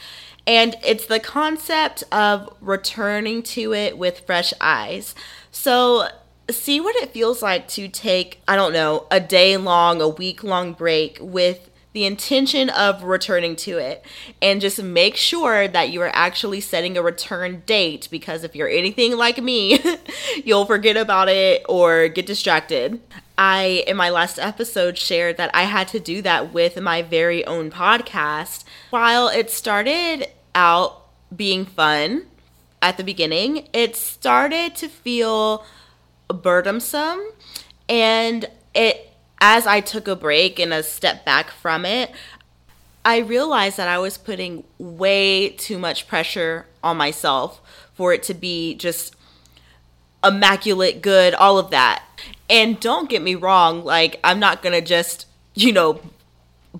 and 0.46 0.76
it's 0.84 1.06
the 1.06 1.20
concept 1.20 2.04
of 2.12 2.48
returning 2.60 3.42
to 3.42 3.72
it 3.72 3.98
with 3.98 4.20
fresh 4.20 4.52
eyes. 4.60 5.14
So, 5.50 6.08
see 6.50 6.80
what 6.80 6.94
it 6.96 7.10
feels 7.10 7.42
like 7.42 7.66
to 7.68 7.88
take, 7.88 8.40
I 8.46 8.54
don't 8.54 8.72
know, 8.72 9.06
a 9.10 9.18
day 9.18 9.56
long, 9.56 10.00
a 10.00 10.08
week 10.08 10.44
long 10.44 10.74
break 10.74 11.18
with 11.20 11.70
the 11.96 12.04
intention 12.04 12.68
of 12.68 13.02
returning 13.02 13.56
to 13.56 13.78
it 13.78 14.04
and 14.42 14.60
just 14.60 14.82
make 14.82 15.16
sure 15.16 15.66
that 15.66 15.88
you 15.88 16.02
are 16.02 16.14
actually 16.14 16.60
setting 16.60 16.94
a 16.98 17.02
return 17.02 17.62
date 17.64 18.06
because 18.10 18.44
if 18.44 18.54
you're 18.54 18.68
anything 18.68 19.16
like 19.16 19.42
me, 19.42 19.80
you'll 20.44 20.66
forget 20.66 20.98
about 20.98 21.30
it 21.30 21.64
or 21.70 22.08
get 22.08 22.26
distracted. 22.26 23.00
I, 23.38 23.82
in 23.86 23.96
my 23.96 24.10
last 24.10 24.38
episode, 24.38 24.98
shared 24.98 25.38
that 25.38 25.50
I 25.54 25.62
had 25.62 25.88
to 25.88 25.98
do 25.98 26.20
that 26.20 26.52
with 26.52 26.78
my 26.78 27.00
very 27.00 27.46
own 27.46 27.70
podcast. 27.70 28.64
While 28.90 29.28
it 29.28 29.50
started 29.50 30.28
out 30.56 31.02
being 31.34 31.64
fun 31.64 32.26
at 32.82 32.96
the 32.96 33.04
beginning, 33.04 33.68
it 33.72 33.94
started 33.94 34.74
to 34.76 34.88
feel 34.88 35.64
burdensome. 36.28 37.20
And 37.88 38.48
it, 38.74 39.12
as 39.40 39.66
I 39.66 39.80
took 39.80 40.08
a 40.08 40.16
break 40.16 40.58
and 40.58 40.72
a 40.72 40.82
step 40.82 41.24
back 41.24 41.50
from 41.50 41.84
it, 41.84 42.10
I 43.04 43.18
realized 43.18 43.76
that 43.76 43.86
I 43.86 43.98
was 43.98 44.18
putting 44.18 44.64
way 44.78 45.50
too 45.50 45.78
much 45.78 46.08
pressure 46.08 46.66
on 46.82 46.96
myself 46.96 47.60
for 47.94 48.12
it 48.12 48.24
to 48.24 48.34
be 48.34 48.74
just 48.74 49.14
immaculate 50.24 51.02
good, 51.02 51.34
all 51.34 51.58
of 51.58 51.70
that. 51.70 52.02
And 52.50 52.80
don't 52.80 53.08
get 53.08 53.22
me 53.22 53.34
wrong, 53.34 53.84
like, 53.84 54.18
I'm 54.24 54.40
not 54.40 54.62
gonna 54.62 54.80
just, 54.80 55.26
you 55.54 55.72
know, 55.72 56.00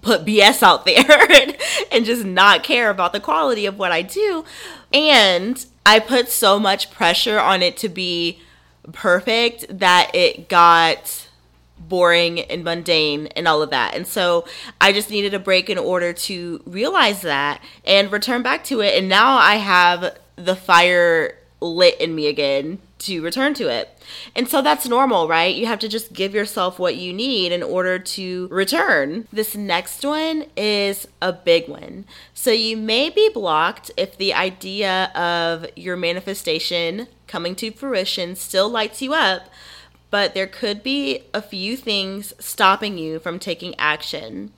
put 0.03 0.25
BS 0.25 0.62
out 0.62 0.85
there 0.85 1.31
and, 1.31 1.57
and 1.93 2.05
just 2.05 2.25
not 2.25 2.62
care 2.62 2.91
about 2.91 3.12
the 3.12 3.21
quality 3.21 3.67
of 3.67 3.79
what 3.79 3.93
I 3.93 4.03
do. 4.03 4.45
And 4.93 5.65
I 5.85 5.99
put 6.00 6.29
so 6.29 6.59
much 6.59 6.91
pressure 6.91 7.38
on 7.38 7.62
it 7.62 7.76
to 7.79 7.88
be 7.88 8.41
perfect 8.93 9.67
that 9.79 10.11
it 10.15 10.49
got 10.49 11.29
boring 11.79 12.41
and 12.41 12.65
mundane 12.65 13.29
and 13.29 13.47
all 13.47 13.62
of 13.62 13.71
that. 13.71 13.95
And 13.95 14.07
so 14.07 14.47
I 14.81 14.93
just 14.93 15.11
needed 15.11 15.35
a 15.35 15.38
break 15.38 15.69
in 15.71 15.79
order 15.79 16.12
to 16.12 16.62
realize 16.67 17.23
that 17.23 17.62
and 17.85 18.11
return 18.11 18.43
back 18.43 18.65
to 18.65 18.81
it. 18.81 18.99
And 18.99 19.09
now 19.09 19.37
I 19.37 19.57
have 19.57 20.19
the 20.37 20.57
fire 20.57 21.37
lit 21.61 22.00
in 22.00 22.15
me 22.15 22.26
again 22.26 22.79
to 22.99 23.23
return 23.23 23.55
to 23.55 23.69
it. 23.69 24.03
And 24.35 24.49
so 24.49 24.62
that's 24.62 24.88
normal, 24.88 25.29
right? 25.29 25.55
You 25.55 25.67
have 25.67 25.79
to 25.81 25.88
just 25.88 26.12
give 26.12 26.35
yourself 26.35 26.79
what 26.79 26.97
you 26.97 27.12
need 27.12 27.53
in 27.53 27.62
order 27.62 27.99
to 27.99 28.49
return. 28.49 29.29
This 29.33 29.55
next 29.55 30.05
one 30.05 30.47
is 30.57 31.07
a 31.21 31.33
big 31.33 31.69
one. 31.69 32.07
So 32.33 32.50
you 32.50 32.76
may 32.76 33.11
be 33.11 33.29
blocked 33.29 33.91
if 33.97 34.17
the 34.17 34.33
idea 34.33 35.11
of 35.15 35.67
your 35.76 35.97
manifestation 35.97 37.09
coming 37.26 37.55
to 37.57 37.71
fruition 37.71 38.37
still 38.37 38.69
lights 38.69 39.03
you 39.03 39.12
up, 39.12 39.49
but 40.11 40.35
there 40.35 40.47
could 40.47 40.83
be 40.83 41.25
a 41.35 41.43
few 41.43 41.76
things 41.76 42.33
stopping 42.38 42.97
you 42.97 43.19
from 43.19 43.38
taking 43.38 43.75
action. 43.79 44.53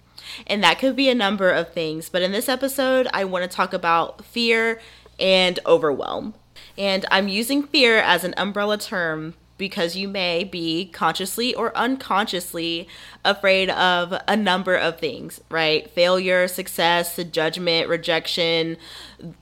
And 0.47 0.63
that 0.63 0.79
could 0.79 0.95
be 0.95 1.09
a 1.09 1.15
number 1.15 1.51
of 1.51 1.73
things. 1.73 2.09
But 2.09 2.23
in 2.23 2.33
this 2.33 2.49
episode, 2.49 3.09
I 3.13 3.25
want 3.25 3.51
to 3.51 3.57
talk 3.57 3.73
about 3.73 4.25
fear 4.25 4.81
and 5.19 5.59
overwhelm. 5.67 6.35
And 6.79 7.05
I'm 7.11 7.29
using 7.29 7.65
fear 7.65 7.99
as 7.99 8.23
an 8.23 8.35
umbrella 8.37 8.79
term 8.79 9.35
because 9.59 9.97
you 9.97 10.07
may 10.07 10.45
be 10.45 10.87
consciously 10.87 11.53
or 11.53 11.77
unconsciously 11.77 12.87
afraid 13.25 13.69
of 13.71 14.15
a 14.29 14.37
number 14.37 14.77
of 14.77 15.01
things, 15.01 15.41
right? 15.51 15.91
Failure, 15.91 16.47
success, 16.47 17.17
judgment, 17.33 17.89
rejection, 17.89 18.77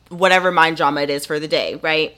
whatever 0.09 0.51
mind 0.51 0.79
drama 0.79 1.03
it 1.03 1.11
is 1.11 1.27
for 1.27 1.39
the 1.39 1.47
day, 1.47 1.75
right? 1.83 2.17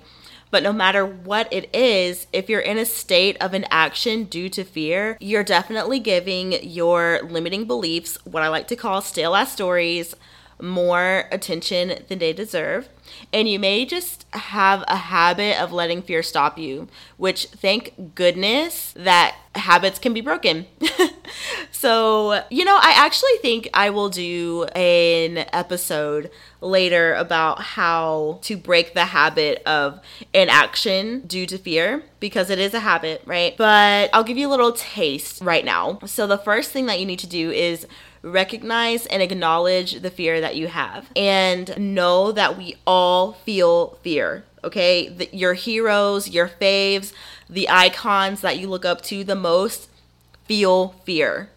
But 0.50 0.62
no 0.62 0.72
matter 0.72 1.04
what 1.04 1.52
it 1.52 1.74
is, 1.74 2.26
if 2.32 2.48
you're 2.48 2.60
in 2.60 2.78
a 2.78 2.86
state 2.86 3.36
of 3.40 3.52
an 3.52 3.66
action 3.70 4.24
due 4.24 4.48
to 4.50 4.64
fear, 4.64 5.18
you're 5.20 5.44
definitely 5.44 5.98
giving 5.98 6.52
your 6.62 7.20
limiting 7.24 7.66
beliefs, 7.66 8.16
what 8.24 8.42
I 8.42 8.48
like 8.48 8.68
to 8.68 8.76
call 8.76 9.02
stale 9.02 9.34
ass 9.34 9.52
stories, 9.52 10.14
more 10.60 11.24
attention 11.30 12.04
than 12.08 12.18
they 12.18 12.32
deserve. 12.32 12.88
And 13.32 13.48
you 13.48 13.58
may 13.58 13.84
just 13.84 14.26
have 14.32 14.84
a 14.88 14.96
habit 14.96 15.60
of 15.60 15.72
letting 15.72 16.02
fear 16.02 16.22
stop 16.22 16.58
you, 16.58 16.88
which 17.16 17.46
thank 17.46 18.14
goodness 18.14 18.92
that 18.96 19.36
habits 19.54 19.98
can 19.98 20.12
be 20.14 20.20
broken. 20.20 20.66
so, 21.70 22.42
you 22.50 22.64
know, 22.64 22.76
I 22.76 22.92
actually 22.96 23.36
think 23.40 23.68
I 23.74 23.90
will 23.90 24.08
do 24.08 24.64
an 24.74 25.38
episode 25.52 26.30
later 26.60 27.14
about 27.14 27.60
how 27.60 28.38
to 28.42 28.56
break 28.56 28.94
the 28.94 29.06
habit 29.06 29.62
of 29.64 30.00
inaction 30.32 31.20
due 31.26 31.46
to 31.46 31.58
fear 31.58 32.02
because 32.20 32.50
it 32.50 32.58
is 32.58 32.74
a 32.74 32.80
habit, 32.80 33.22
right? 33.26 33.56
But 33.56 34.10
I'll 34.12 34.24
give 34.24 34.38
you 34.38 34.48
a 34.48 34.50
little 34.50 34.72
taste 34.72 35.40
right 35.40 35.64
now. 35.64 35.98
So, 36.06 36.26
the 36.26 36.38
first 36.38 36.72
thing 36.72 36.86
that 36.86 36.98
you 36.98 37.06
need 37.06 37.20
to 37.20 37.28
do 37.28 37.50
is 37.50 37.86
recognize 38.22 39.06
and 39.06 39.22
acknowledge 39.22 40.00
the 40.00 40.10
fear 40.10 40.40
that 40.40 40.56
you 40.56 40.68
have 40.68 41.08
and 41.14 41.94
know 41.94 42.32
that 42.32 42.58
we 42.58 42.76
all 42.86 43.32
feel 43.32 43.98
fear 44.02 44.44
okay? 44.64 45.08
The, 45.08 45.28
your 45.32 45.54
heroes 45.54 46.28
your 46.28 46.48
faves 46.48 47.12
the 47.48 47.68
icons 47.68 48.40
that 48.40 48.58
you 48.58 48.68
look 48.68 48.84
up 48.84 49.00
to 49.02 49.24
the 49.24 49.34
most 49.34 49.88
feel 50.44 50.90
fear. 51.04 51.50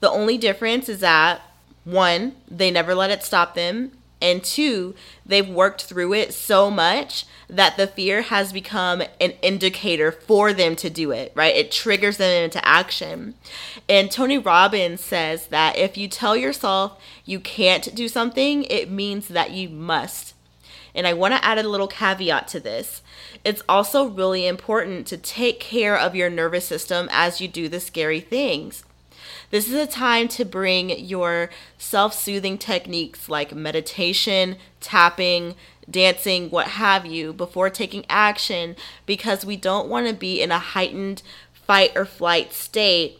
The 0.00 0.10
only 0.10 0.38
difference 0.38 0.88
is 0.88 1.00
that 1.00 1.42
one 1.84 2.36
they 2.48 2.70
never 2.70 2.94
let 2.94 3.10
it 3.10 3.22
stop 3.22 3.54
them 3.54 3.92
and 4.22 4.42
two, 4.42 4.94
they've 5.26 5.48
worked 5.48 5.82
through 5.84 6.14
it 6.14 6.32
so 6.32 6.70
much 6.70 7.26
that 7.48 7.76
the 7.76 7.86
fear 7.86 8.22
has 8.22 8.52
become 8.52 9.02
an 9.20 9.32
indicator 9.42 10.10
for 10.10 10.52
them 10.52 10.74
to 10.76 10.88
do 10.88 11.10
it, 11.10 11.32
right? 11.34 11.54
It 11.54 11.70
triggers 11.70 12.16
them 12.16 12.44
into 12.44 12.66
action. 12.66 13.34
And 13.88 14.10
Tony 14.10 14.38
Robbins 14.38 15.02
says 15.02 15.48
that 15.48 15.76
if 15.76 15.98
you 15.98 16.08
tell 16.08 16.36
yourself 16.36 16.98
you 17.26 17.40
can't 17.40 17.94
do 17.94 18.08
something, 18.08 18.64
it 18.64 18.90
means 18.90 19.28
that 19.28 19.50
you 19.50 19.68
must. 19.68 20.34
And 20.94 21.06
I 21.06 21.12
want 21.12 21.34
to 21.34 21.44
add 21.44 21.58
a 21.58 21.68
little 21.68 21.88
caveat 21.88 22.48
to 22.48 22.60
this. 22.60 23.02
It's 23.44 23.62
also 23.68 24.06
really 24.06 24.46
important 24.46 25.06
to 25.08 25.16
take 25.16 25.58
care 25.58 25.98
of 25.98 26.14
your 26.14 26.30
nervous 26.30 26.66
system 26.66 27.08
as 27.10 27.40
you 27.40 27.48
do 27.48 27.68
the 27.68 27.80
scary 27.80 28.20
things. 28.20 28.84
This 29.50 29.68
is 29.68 29.74
a 29.74 29.86
time 29.86 30.28
to 30.28 30.44
bring 30.44 30.90
your 30.90 31.50
self 31.78 32.14
soothing 32.14 32.58
techniques 32.58 33.28
like 33.28 33.54
meditation, 33.54 34.56
tapping, 34.80 35.54
dancing, 35.90 36.50
what 36.50 36.68
have 36.68 37.06
you, 37.06 37.32
before 37.32 37.70
taking 37.70 38.04
action 38.08 38.76
because 39.06 39.44
we 39.44 39.56
don't 39.56 39.88
want 39.88 40.06
to 40.06 40.14
be 40.14 40.40
in 40.40 40.50
a 40.50 40.58
heightened 40.58 41.22
fight 41.52 41.92
or 41.96 42.04
flight 42.04 42.52
state 42.52 43.18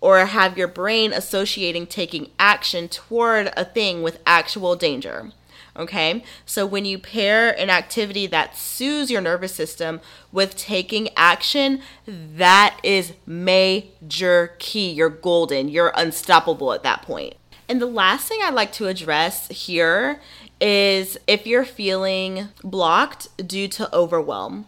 or 0.00 0.26
have 0.26 0.58
your 0.58 0.68
brain 0.68 1.12
associating 1.12 1.86
taking 1.86 2.28
action 2.38 2.88
toward 2.88 3.52
a 3.56 3.64
thing 3.64 4.02
with 4.02 4.20
actual 4.26 4.74
danger. 4.74 5.30
Okay, 5.74 6.22
so 6.44 6.66
when 6.66 6.84
you 6.84 6.98
pair 6.98 7.58
an 7.58 7.70
activity 7.70 8.26
that 8.26 8.56
soothes 8.56 9.10
your 9.10 9.22
nervous 9.22 9.54
system 9.54 10.02
with 10.30 10.54
taking 10.54 11.08
action, 11.16 11.80
that 12.06 12.78
is 12.82 13.14
major 13.24 14.54
key. 14.58 14.90
You're 14.90 15.08
golden, 15.08 15.68
you're 15.68 15.92
unstoppable 15.96 16.74
at 16.74 16.82
that 16.82 17.00
point. 17.00 17.36
And 17.68 17.80
the 17.80 17.86
last 17.86 18.28
thing 18.28 18.40
I'd 18.42 18.52
like 18.52 18.72
to 18.72 18.88
address 18.88 19.48
here 19.48 20.20
is 20.60 21.16
if 21.26 21.46
you're 21.46 21.64
feeling 21.64 22.48
blocked 22.62 23.28
due 23.48 23.66
to 23.68 23.94
overwhelm. 23.94 24.66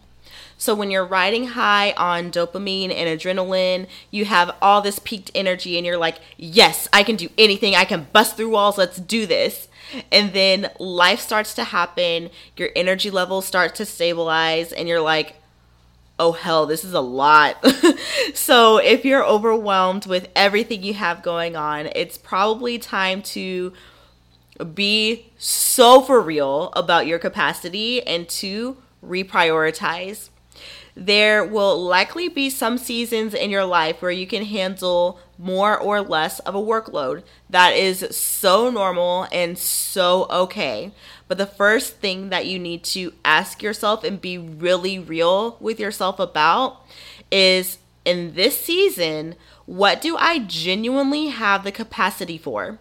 So 0.65 0.75
when 0.75 0.91
you're 0.91 1.05
riding 1.05 1.49
high 1.49 1.93
on 1.93 2.31
dopamine 2.31 2.91
and 2.91 3.21
adrenaline, 3.21 3.87
you 4.11 4.25
have 4.25 4.57
all 4.63 4.81
this 4.81 4.99
peaked 4.99 5.31
energy 5.35 5.77
and 5.77 5.85
you're 5.85 5.99
like, 5.99 6.17
yes, 6.39 6.89
I 6.91 7.03
can 7.03 7.17
do 7.17 7.29
anything. 7.37 7.75
I 7.75 7.85
can 7.85 8.07
bust 8.15 8.39
through 8.39 8.49
walls. 8.49 8.79
Let's 8.79 8.97
do 8.97 9.27
this. 9.27 9.69
And 10.11 10.33
then 10.33 10.71
life 10.79 11.21
starts 11.21 11.53
to 11.57 11.65
happen, 11.65 12.31
your 12.57 12.71
energy 12.75 13.11
levels 13.11 13.45
start 13.45 13.75
to 13.75 13.85
stabilize, 13.85 14.73
and 14.73 14.89
you're 14.89 15.03
like, 15.03 15.37
oh 16.19 16.33
hell, 16.33 16.65
this 16.65 16.83
is 16.83 16.95
a 16.95 17.01
lot. 17.03 17.63
so 18.35 18.79
if 18.79 19.05
you're 19.05 19.23
overwhelmed 19.23 20.07
with 20.07 20.31
everything 20.35 20.83
you 20.83 20.95
have 20.95 21.23
going 21.23 21.57
on, 21.57 21.91
it's 21.95 22.17
probably 22.17 22.79
time 22.79 23.21
to 23.21 23.75
be 24.73 25.31
so 25.37 26.01
for 26.01 26.23
real 26.23 26.73
about 26.75 27.07
your 27.07 27.19
capacity 27.19 28.03
and 28.07 28.27
to 28.31 28.79
reprioritize 29.05 30.31
there 30.97 31.45
will 31.45 31.83
likely 31.83 32.29
be 32.29 32.49
some 32.49 32.79
seasons 32.79 33.35
in 33.35 33.51
your 33.51 33.65
life 33.65 34.01
where 34.01 34.13
you 34.13 34.27
can 34.27 34.45
handle 34.45 35.19
more 35.37 35.77
or 35.77 36.01
less 36.01 36.39
of 36.41 36.55
a 36.55 36.63
workload. 36.63 37.25
That 37.51 37.75
is 37.75 38.17
so 38.17 38.71
normal 38.71 39.27
and 39.33 39.59
so 39.59 40.27
okay. 40.31 40.93
But 41.27 41.39
the 41.39 41.47
first 41.47 41.97
thing 41.97 42.29
that 42.29 42.47
you 42.47 42.59
need 42.59 42.85
to 42.85 43.13
ask 43.25 43.63
yourself 43.63 44.05
and 44.05 44.21
be 44.21 44.39
really 44.39 44.99
real 44.99 45.57
with 45.59 45.81
yourself 45.81 46.21
about 46.21 46.83
is 47.31 47.79
in 48.05 48.35
this 48.35 48.61
season, 48.61 49.35
what 49.67 50.01
do 50.01 50.17
I 50.17 50.41
genuinely 50.41 51.29
have 51.29 51.65
the 51.65 51.73
capacity 51.73 52.39
for? 52.39 52.79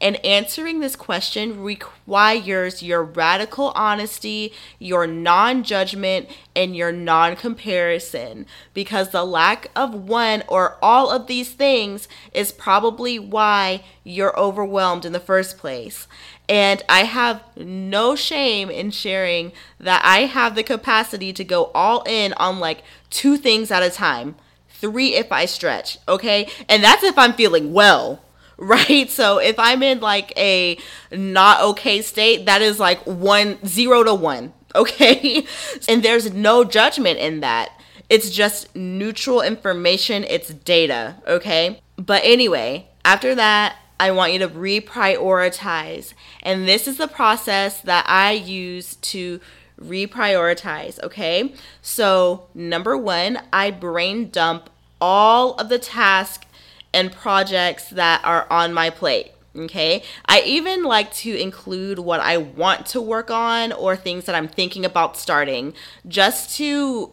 And 0.00 0.24
answering 0.24 0.80
this 0.80 0.96
question 0.96 1.62
requires 1.62 2.82
your 2.82 3.02
radical 3.02 3.72
honesty, 3.74 4.52
your 4.78 5.06
non 5.06 5.62
judgment, 5.62 6.28
and 6.54 6.76
your 6.76 6.92
non 6.92 7.36
comparison. 7.36 8.46
Because 8.72 9.10
the 9.10 9.24
lack 9.24 9.70
of 9.74 9.94
one 9.94 10.42
or 10.48 10.76
all 10.82 11.10
of 11.10 11.26
these 11.26 11.50
things 11.50 12.08
is 12.32 12.52
probably 12.52 13.18
why 13.18 13.82
you're 14.02 14.38
overwhelmed 14.38 15.04
in 15.04 15.12
the 15.12 15.20
first 15.20 15.58
place. 15.58 16.06
And 16.48 16.82
I 16.88 17.04
have 17.04 17.42
no 17.56 18.14
shame 18.14 18.68
in 18.68 18.90
sharing 18.90 19.52
that 19.80 20.02
I 20.04 20.26
have 20.26 20.54
the 20.54 20.62
capacity 20.62 21.32
to 21.32 21.44
go 21.44 21.70
all 21.74 22.02
in 22.02 22.34
on 22.34 22.60
like 22.60 22.82
two 23.08 23.38
things 23.38 23.70
at 23.70 23.82
a 23.82 23.90
time, 23.90 24.34
three 24.68 25.14
if 25.14 25.32
I 25.32 25.46
stretch, 25.46 25.98
okay? 26.06 26.48
And 26.68 26.84
that's 26.84 27.02
if 27.02 27.16
I'm 27.16 27.32
feeling 27.32 27.72
well 27.72 28.23
right? 28.58 29.10
So 29.10 29.38
if 29.38 29.58
I'm 29.58 29.82
in 29.82 30.00
like 30.00 30.32
a 30.36 30.78
not 31.12 31.60
okay 31.62 32.02
state, 32.02 32.46
that 32.46 32.62
is 32.62 32.78
like 32.78 33.02
one 33.04 33.64
zero 33.66 34.04
to 34.04 34.14
one, 34.14 34.52
okay? 34.74 35.46
and 35.88 36.02
there's 36.02 36.32
no 36.32 36.64
judgment 36.64 37.18
in 37.18 37.40
that. 37.40 37.70
It's 38.08 38.30
just 38.30 38.74
neutral 38.76 39.40
information, 39.40 40.24
it's 40.24 40.48
data, 40.48 41.16
okay? 41.26 41.80
But 41.96 42.22
anyway, 42.24 42.88
after 43.04 43.34
that, 43.34 43.76
I 43.98 44.10
want 44.10 44.32
you 44.32 44.38
to 44.40 44.48
reprioritize. 44.48 46.12
And 46.42 46.68
this 46.68 46.86
is 46.86 46.98
the 46.98 47.08
process 47.08 47.80
that 47.80 48.04
I 48.06 48.32
use 48.32 48.96
to 48.96 49.40
reprioritize, 49.80 51.02
okay? 51.02 51.54
So, 51.80 52.48
number 52.54 52.96
one, 52.96 53.40
I 53.52 53.70
brain 53.70 54.30
dump 54.30 54.68
all 55.00 55.54
of 55.54 55.68
the 55.68 55.78
tasks 55.78 56.46
and 56.94 57.12
projects 57.12 57.90
that 57.90 58.24
are 58.24 58.46
on 58.50 58.72
my 58.72 58.88
plate. 58.88 59.32
Okay. 59.56 60.02
I 60.26 60.40
even 60.42 60.82
like 60.82 61.12
to 61.14 61.36
include 61.36 61.98
what 62.00 62.20
I 62.20 62.38
want 62.38 62.86
to 62.86 63.00
work 63.00 63.30
on 63.30 63.72
or 63.72 63.94
things 63.94 64.24
that 64.24 64.34
I'm 64.34 64.48
thinking 64.48 64.84
about 64.84 65.16
starting 65.16 65.74
just 66.08 66.56
to 66.56 67.12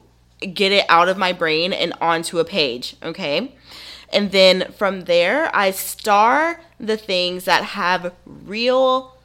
get 0.53 0.71
it 0.71 0.85
out 0.89 1.07
of 1.07 1.17
my 1.17 1.33
brain 1.33 1.71
and 1.71 1.93
onto 2.01 2.39
a 2.39 2.45
page. 2.45 2.95
Okay. 3.03 3.53
And 4.11 4.31
then 4.31 4.71
from 4.71 5.01
there, 5.01 5.55
I 5.55 5.71
star 5.71 6.61
the 6.79 6.97
things 6.97 7.45
that 7.45 7.63
have 7.63 8.13
real 8.25 9.15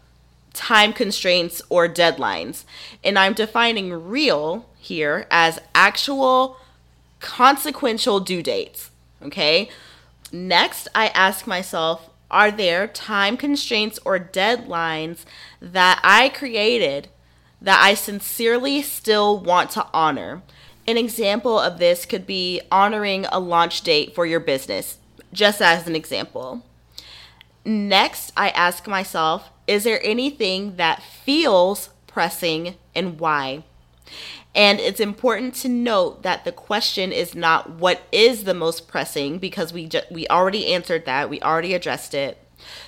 time 0.53 0.93
constraints 0.93 1.63
or 1.69 1.89
deadlines. 1.89 2.65
And 3.03 3.19
I'm 3.19 3.33
defining 3.33 3.93
real 3.93 4.69
here 4.79 5.27
as 5.31 5.59
actual 5.75 6.59
consequential 7.21 8.21
due 8.21 8.43
dates. 8.43 8.91
Okay. 9.23 9.71
Next, 10.33 10.89
I 10.95 11.09
ask 11.09 11.47
myself, 11.47 12.11
are 12.31 12.51
there 12.51 12.87
time 12.89 13.37
constraints 13.37 13.99
or 14.05 14.19
deadlines 14.19 15.25
that 15.61 16.01
I 16.03 16.29
created 16.29 17.09
that 17.63 17.81
I 17.83 17.95
sincerely 17.95 18.83
still 18.83 19.39
want 19.39 19.71
to 19.71 19.87
honor? 19.93 20.43
An 20.89 20.97
example 20.97 21.59
of 21.59 21.79
this 21.79 22.07
could 22.07 22.27
be 22.27 22.61
honoring 22.71 23.27
a 23.27 23.41
launch 23.41 23.83
date 23.83 24.15
for 24.15 24.27
your 24.27 24.41
business, 24.41 24.99
just 25.33 25.63
as 25.63 25.87
an 25.87 25.97
example. 25.97 26.65
Next, 27.65 28.33
I 28.37 28.51
ask 28.51 28.87
myself, 28.87 29.51
is 29.67 29.85
there 29.85 30.01
anything 30.05 30.77
that 30.77 31.03
feels 31.03 31.91
pressing 32.07 32.77
and 32.95 33.19
why? 33.19 33.65
And 34.57 34.81
it's 34.81 35.01
important 35.01 35.55
to 35.57 35.69
note 35.69 36.23
that 36.23 36.45
the 36.45 36.51
question 36.51 37.13
is 37.13 37.35
not 37.35 37.73
what 37.73 38.03
is 38.11 38.45
the 38.45 38.55
most 38.55 38.89
pressing 38.89 39.37
because 39.37 39.71
we 39.73 39.87
ju- 39.87 40.01
we 40.11 40.27
already 40.29 40.73
answered 40.73 41.05
that. 41.05 41.29
We 41.29 41.43
already 41.43 41.75
addressed 41.75 42.15
it. 42.15 42.39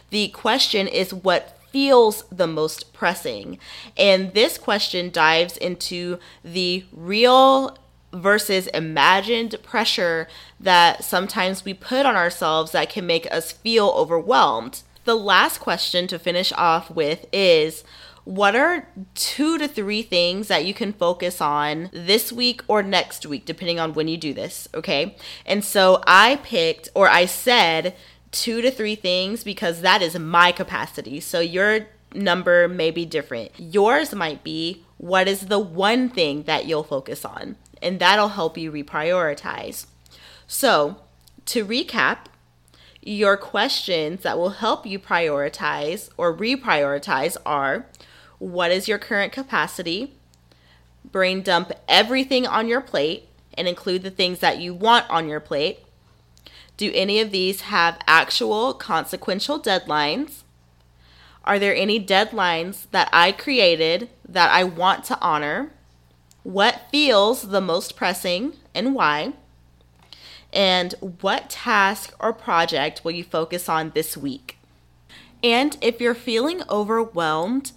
The 0.09 0.29
question 0.29 0.89
is 0.89 1.13
what 1.13 1.59
feels 1.71 2.25
the 2.33 2.47
most 2.47 2.95
pressing. 2.95 3.59
And 3.99 4.33
this 4.33 4.57
question 4.57 5.11
dives 5.11 5.59
into 5.59 6.19
the 6.43 6.87
real 6.91 7.77
versus 8.15 8.69
imagined 8.69 9.55
pressure 9.63 10.27
that 10.59 11.05
sometimes 11.05 11.67
we 11.67 11.75
put 11.75 12.07
on 12.07 12.17
ourselves 12.17 12.73
that 12.73 12.89
can 12.89 13.07
make 13.07 13.31
us 13.31 13.53
feel 13.53 13.89
overwhelmed. 13.91 14.83
The 15.05 15.15
last 15.15 15.59
question 15.59 16.07
to 16.09 16.19
finish 16.19 16.51
off 16.55 16.91
with 16.91 17.27
is 17.31 17.85
what 18.29 18.55
are 18.55 18.87
two 19.15 19.57
to 19.57 19.67
three 19.67 20.03
things 20.03 20.49
that 20.49 20.67
you 20.67 20.75
can 20.75 20.93
focus 20.93 21.41
on 21.41 21.89
this 21.95 22.31
week 22.31 22.61
or 22.69 22.83
next 22.83 23.25
week, 23.25 23.47
depending 23.47 23.81
on 23.81 23.95
when 23.95 24.07
you 24.07 24.19
do 24.19 24.35
this? 24.35 24.69
Okay. 24.75 25.17
And 25.47 25.65
so 25.65 26.03
I 26.07 26.37
picked, 26.43 26.91
or 26.95 27.09
I 27.09 27.25
said, 27.25 27.97
two 28.31 28.61
to 28.61 28.71
three 28.71 28.97
things 28.97 29.45
because 29.45 29.81
that 29.81 30.03
is 30.03 30.19
my 30.19 30.53
capacity. 30.53 31.21
So 31.21 31.41
your 31.41 31.87
number 32.13 32.69
may 32.69 32.91
be 32.91 33.07
different. 33.07 33.53
Yours 33.57 34.15
might 34.15 34.45
be 34.45 34.85
what 34.99 35.27
is 35.27 35.47
the 35.47 35.59
one 35.59 36.11
thing 36.11 36.43
that 36.43 36.67
you'll 36.67 36.85
focus 36.85 37.25
on, 37.25 37.57
and 37.81 37.99
that'll 37.99 38.29
help 38.29 38.59
you 38.59 38.71
reprioritize. 38.71 39.87
So, 40.47 40.97
to 41.47 41.65
recap, 41.65 42.27
your 43.01 43.39
questions 43.39 44.23
that 44.23 44.37
will 44.37 44.51
help 44.51 44.85
you 44.85 44.99
prioritize 44.99 46.11
or 46.19 46.37
reprioritize 46.37 47.39
are 47.47 47.87
what 48.39 48.71
is 48.71 48.89
your 48.89 48.99
current 48.99 49.33
capacity? 49.33 50.15
Brain 51.05 51.43
dump 51.43 51.73
everything 51.89 52.47
on 52.47 52.69
your 52.69 52.81
plate 52.81 53.29
and 53.55 53.67
include 53.67 54.03
the 54.03 54.11
things 54.11 54.39
that 54.41 54.59
you 54.59 54.73
want 54.73 55.09
on 55.11 55.29
your 55.29 55.41
plate. 55.41 55.81
Do 56.77 56.93
any 56.95 57.21
of 57.21 57.33
these 57.33 57.63
have 57.63 57.99
actual 58.07 58.73
consequential 58.73 59.59
deadlines? 59.59 60.43
Are 61.43 61.59
there 61.59 61.75
any 61.75 62.05
deadlines 62.05 62.87
that 62.93 63.09
I 63.13 63.33
created 63.33 64.11
that 64.29 64.51
I 64.51 64.65
want 64.65 65.05
to 65.05 65.21
honor? 65.21 65.73
What 66.45 66.83
feels 66.93 67.49
the 67.49 67.61
most 67.61 67.97
pressing 67.97 68.53
and 68.75 68.95
why? 68.95 69.33
And 70.53 70.95
what 71.21 71.51
task 71.51 72.15
or 72.21 72.33
project 72.33 73.03
will 73.03 73.13
you 73.13 73.25
focus 73.25 73.69
on 73.69 73.91
this 73.91 74.17
week? 74.17 74.59
And 75.43 75.77
if 75.81 76.01
you're 76.01 76.15
feeling 76.15 76.63
overwhelmed 76.71 77.73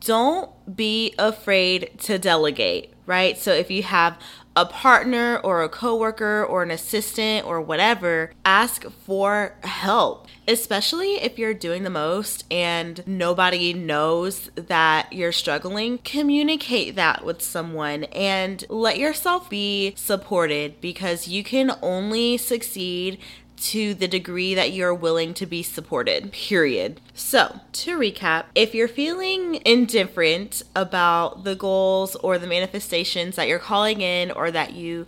don't 0.00 0.50
be 0.76 1.14
afraid 1.18 1.90
to 2.00 2.18
delegate, 2.18 2.92
right? 3.06 3.38
So 3.38 3.52
if 3.52 3.70
you 3.70 3.82
have 3.82 4.18
a 4.56 4.66
partner 4.66 5.38
or 5.38 5.62
a 5.62 5.68
coworker 5.68 6.44
or 6.44 6.62
an 6.62 6.70
assistant 6.70 7.46
or 7.46 7.60
whatever, 7.60 8.32
ask 8.44 8.84
for 8.90 9.54
help. 9.62 10.26
Especially 10.48 11.14
if 11.14 11.38
you're 11.38 11.54
doing 11.54 11.84
the 11.84 11.90
most 11.90 12.44
and 12.50 13.06
nobody 13.06 13.72
knows 13.72 14.50
that 14.56 15.12
you're 15.12 15.32
struggling, 15.32 15.98
communicate 15.98 16.96
that 16.96 17.24
with 17.24 17.40
someone 17.40 18.04
and 18.04 18.64
let 18.68 18.98
yourself 18.98 19.48
be 19.48 19.94
supported 19.96 20.80
because 20.80 21.28
you 21.28 21.44
can 21.44 21.72
only 21.80 22.36
succeed 22.36 23.18
to 23.60 23.94
the 23.94 24.08
degree 24.08 24.54
that 24.54 24.72
you're 24.72 24.94
willing 24.94 25.34
to 25.34 25.46
be 25.46 25.62
supported, 25.62 26.32
period. 26.32 27.00
So, 27.14 27.60
to 27.72 27.98
recap, 27.98 28.46
if 28.54 28.74
you're 28.74 28.88
feeling 28.88 29.60
indifferent 29.66 30.62
about 30.74 31.44
the 31.44 31.54
goals 31.54 32.16
or 32.16 32.38
the 32.38 32.46
manifestations 32.46 33.36
that 33.36 33.48
you're 33.48 33.58
calling 33.58 34.00
in 34.00 34.30
or 34.30 34.50
that 34.50 34.72
you 34.72 35.06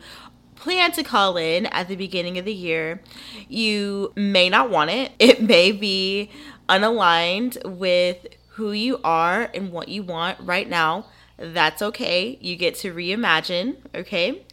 plan 0.55 0.93
to 0.93 1.03
call 1.03 1.37
in 1.37 1.67
at 1.67 1.89
the 1.89 1.97
beginning 1.97 2.39
of 2.39 2.45
the 2.45 2.53
year, 2.53 3.01
you 3.49 4.13
may 4.17 4.49
not 4.49 4.71
want 4.71 4.91
it. 4.91 5.13
It 5.19 5.43
may 5.43 5.73
be 5.73 6.31
unaligned 6.69 7.59
with 7.79 8.27
who 8.51 8.73
you 8.73 9.01
are 9.03 9.51
and 9.55 9.73
what 9.73 9.89
you 9.89 10.03
want 10.03 10.39
right 10.41 10.69
now. 10.69 11.07
That's 11.39 11.81
okay. 11.81 12.39
You 12.41 12.57
get 12.57 12.75
to 12.77 12.93
reimagine, 12.93 13.77
okay? 13.95 14.45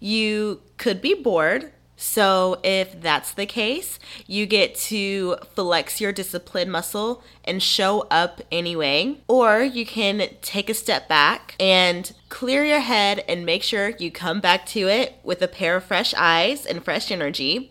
You 0.00 0.60
could 0.76 1.00
be 1.00 1.14
bored 1.14 1.72
so, 1.96 2.58
if 2.64 3.00
that's 3.00 3.32
the 3.32 3.46
case, 3.46 4.00
you 4.26 4.46
get 4.46 4.74
to 4.74 5.36
flex 5.54 6.00
your 6.00 6.12
discipline 6.12 6.70
muscle 6.70 7.22
and 7.44 7.62
show 7.62 8.06
up 8.10 8.40
anyway. 8.50 9.18
Or 9.28 9.62
you 9.62 9.86
can 9.86 10.28
take 10.42 10.68
a 10.68 10.74
step 10.74 11.08
back 11.08 11.54
and 11.60 12.12
clear 12.30 12.64
your 12.64 12.80
head 12.80 13.24
and 13.28 13.46
make 13.46 13.62
sure 13.62 13.90
you 13.90 14.10
come 14.10 14.40
back 14.40 14.66
to 14.66 14.88
it 14.88 15.18
with 15.22 15.40
a 15.40 15.48
pair 15.48 15.76
of 15.76 15.84
fresh 15.84 16.12
eyes 16.16 16.66
and 16.66 16.84
fresh 16.84 17.12
energy. 17.12 17.70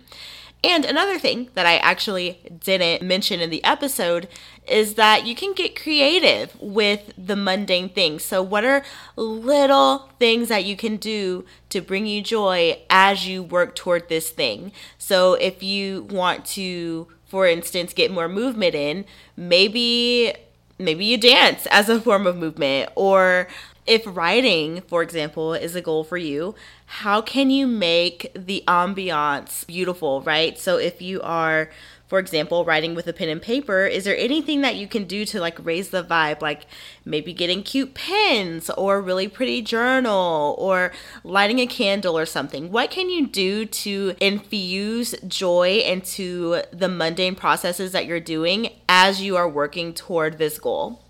And 0.63 0.85
another 0.85 1.19
thing 1.19 1.49
that 1.55 1.65
I 1.65 1.75
actually 1.77 2.39
didn't 2.63 3.05
mention 3.05 3.41
in 3.41 3.49
the 3.49 3.63
episode 3.65 4.29
is 4.67 4.95
that 4.95 5.25
you 5.25 5.35
can 5.35 5.53
get 5.53 5.79
creative 5.79 6.55
with 6.59 7.13
the 7.17 7.35
mundane 7.35 7.89
things. 7.89 8.23
So, 8.23 8.41
what 8.41 8.63
are 8.63 8.83
little 9.15 10.09
things 10.19 10.49
that 10.49 10.65
you 10.65 10.75
can 10.75 10.97
do 10.97 11.45
to 11.69 11.81
bring 11.81 12.05
you 12.05 12.21
joy 12.21 12.79
as 12.89 13.27
you 13.27 13.43
work 13.43 13.75
toward 13.75 14.09
this 14.09 14.29
thing? 14.29 14.71
So, 14.97 15.33
if 15.33 15.61
you 15.61 16.03
want 16.03 16.45
to, 16.57 17.07
for 17.25 17.47
instance, 17.47 17.93
get 17.93 18.11
more 18.11 18.29
movement 18.29 18.75
in, 18.75 19.05
maybe 19.35 20.33
maybe 20.79 21.05
you 21.05 21.17
dance 21.17 21.65
as 21.67 21.89
a 21.89 21.99
form 22.07 22.27
of 22.27 22.35
movement 22.37 22.91
or 22.95 23.47
if 23.85 24.03
writing, 24.05 24.81
for 24.87 25.01
example, 25.01 25.53
is 25.53 25.75
a 25.75 25.81
goal 25.81 26.03
for 26.03 26.17
you, 26.17 26.55
how 26.85 27.21
can 27.21 27.49
you 27.49 27.67
make 27.67 28.31
the 28.33 28.63
ambiance 28.67 29.65
beautiful, 29.67 30.21
right? 30.21 30.57
So 30.57 30.77
if 30.77 31.01
you 31.01 31.21
are, 31.21 31.69
for 32.13 32.19
example, 32.19 32.63
writing 32.63 32.93
with 32.93 33.07
a 33.07 33.11
pen 33.11 33.27
and 33.27 33.41
paper, 33.41 33.87
is 33.87 34.03
there 34.03 34.15
anything 34.15 34.61
that 34.61 34.75
you 34.75 34.87
can 34.87 35.05
do 35.05 35.25
to 35.25 35.39
like 35.39 35.57
raise 35.65 35.89
the 35.89 36.03
vibe? 36.03 36.43
Like 36.43 36.67
maybe 37.03 37.33
getting 37.33 37.63
cute 37.63 37.95
pens 37.95 38.69
or 38.69 38.97
a 38.97 39.01
really 39.01 39.27
pretty 39.27 39.63
journal 39.63 40.53
or 40.59 40.91
lighting 41.23 41.57
a 41.57 41.65
candle 41.65 42.15
or 42.15 42.27
something. 42.27 42.71
What 42.71 42.91
can 42.91 43.09
you 43.09 43.25
do 43.25 43.65
to 43.65 44.15
infuse 44.21 45.15
joy 45.27 45.81
into 45.83 46.61
the 46.71 46.87
mundane 46.87 47.33
processes 47.33 47.93
that 47.93 48.05
you're 48.05 48.19
doing 48.19 48.69
as 48.87 49.23
you 49.23 49.35
are 49.35 49.49
working 49.49 49.91
toward 49.91 50.37
this 50.37 50.59
goal? 50.59 51.01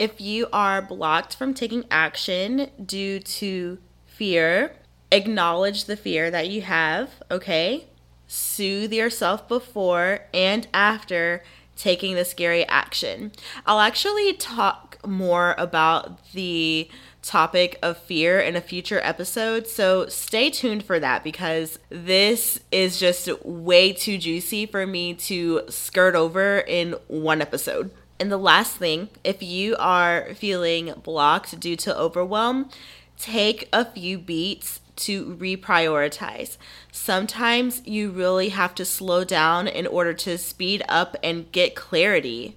if 0.00 0.20
you 0.20 0.48
are 0.52 0.82
blocked 0.82 1.36
from 1.36 1.54
taking 1.54 1.84
action 1.92 2.70
due 2.84 3.20
to 3.20 3.78
fear, 4.04 4.74
acknowledge 5.12 5.84
the 5.84 5.96
fear 5.96 6.28
that 6.28 6.48
you 6.48 6.62
have, 6.62 7.10
okay? 7.30 7.86
Soothe 8.32 8.92
yourself 8.92 9.48
before 9.48 10.20
and 10.32 10.68
after 10.72 11.42
taking 11.74 12.14
the 12.14 12.24
scary 12.24 12.64
action. 12.68 13.32
I'll 13.66 13.80
actually 13.80 14.34
talk 14.34 14.98
more 15.04 15.56
about 15.58 16.30
the 16.30 16.88
topic 17.22 17.76
of 17.82 17.98
fear 17.98 18.38
in 18.38 18.54
a 18.54 18.60
future 18.60 19.00
episode. 19.02 19.66
So 19.66 20.06
stay 20.06 20.48
tuned 20.48 20.84
for 20.84 21.00
that 21.00 21.24
because 21.24 21.80
this 21.88 22.60
is 22.70 23.00
just 23.00 23.28
way 23.44 23.92
too 23.92 24.16
juicy 24.16 24.64
for 24.64 24.86
me 24.86 25.14
to 25.14 25.62
skirt 25.68 26.14
over 26.14 26.58
in 26.60 26.92
one 27.08 27.42
episode. 27.42 27.90
And 28.20 28.30
the 28.30 28.36
last 28.36 28.76
thing, 28.76 29.08
if 29.24 29.42
you 29.42 29.74
are 29.80 30.34
feeling 30.34 30.94
blocked 31.02 31.58
due 31.58 31.74
to 31.74 31.98
overwhelm, 31.98 32.70
take 33.18 33.68
a 33.72 33.84
few 33.84 34.18
beats 34.18 34.80
to 34.96 35.36
reprioritize. 35.36 36.56
Sometimes 36.92 37.82
you 37.86 38.10
really 38.10 38.50
have 38.50 38.74
to 38.76 38.84
slow 38.84 39.24
down 39.24 39.68
in 39.68 39.86
order 39.86 40.12
to 40.14 40.38
speed 40.38 40.82
up 40.88 41.16
and 41.22 41.50
get 41.52 41.74
clarity. 41.74 42.56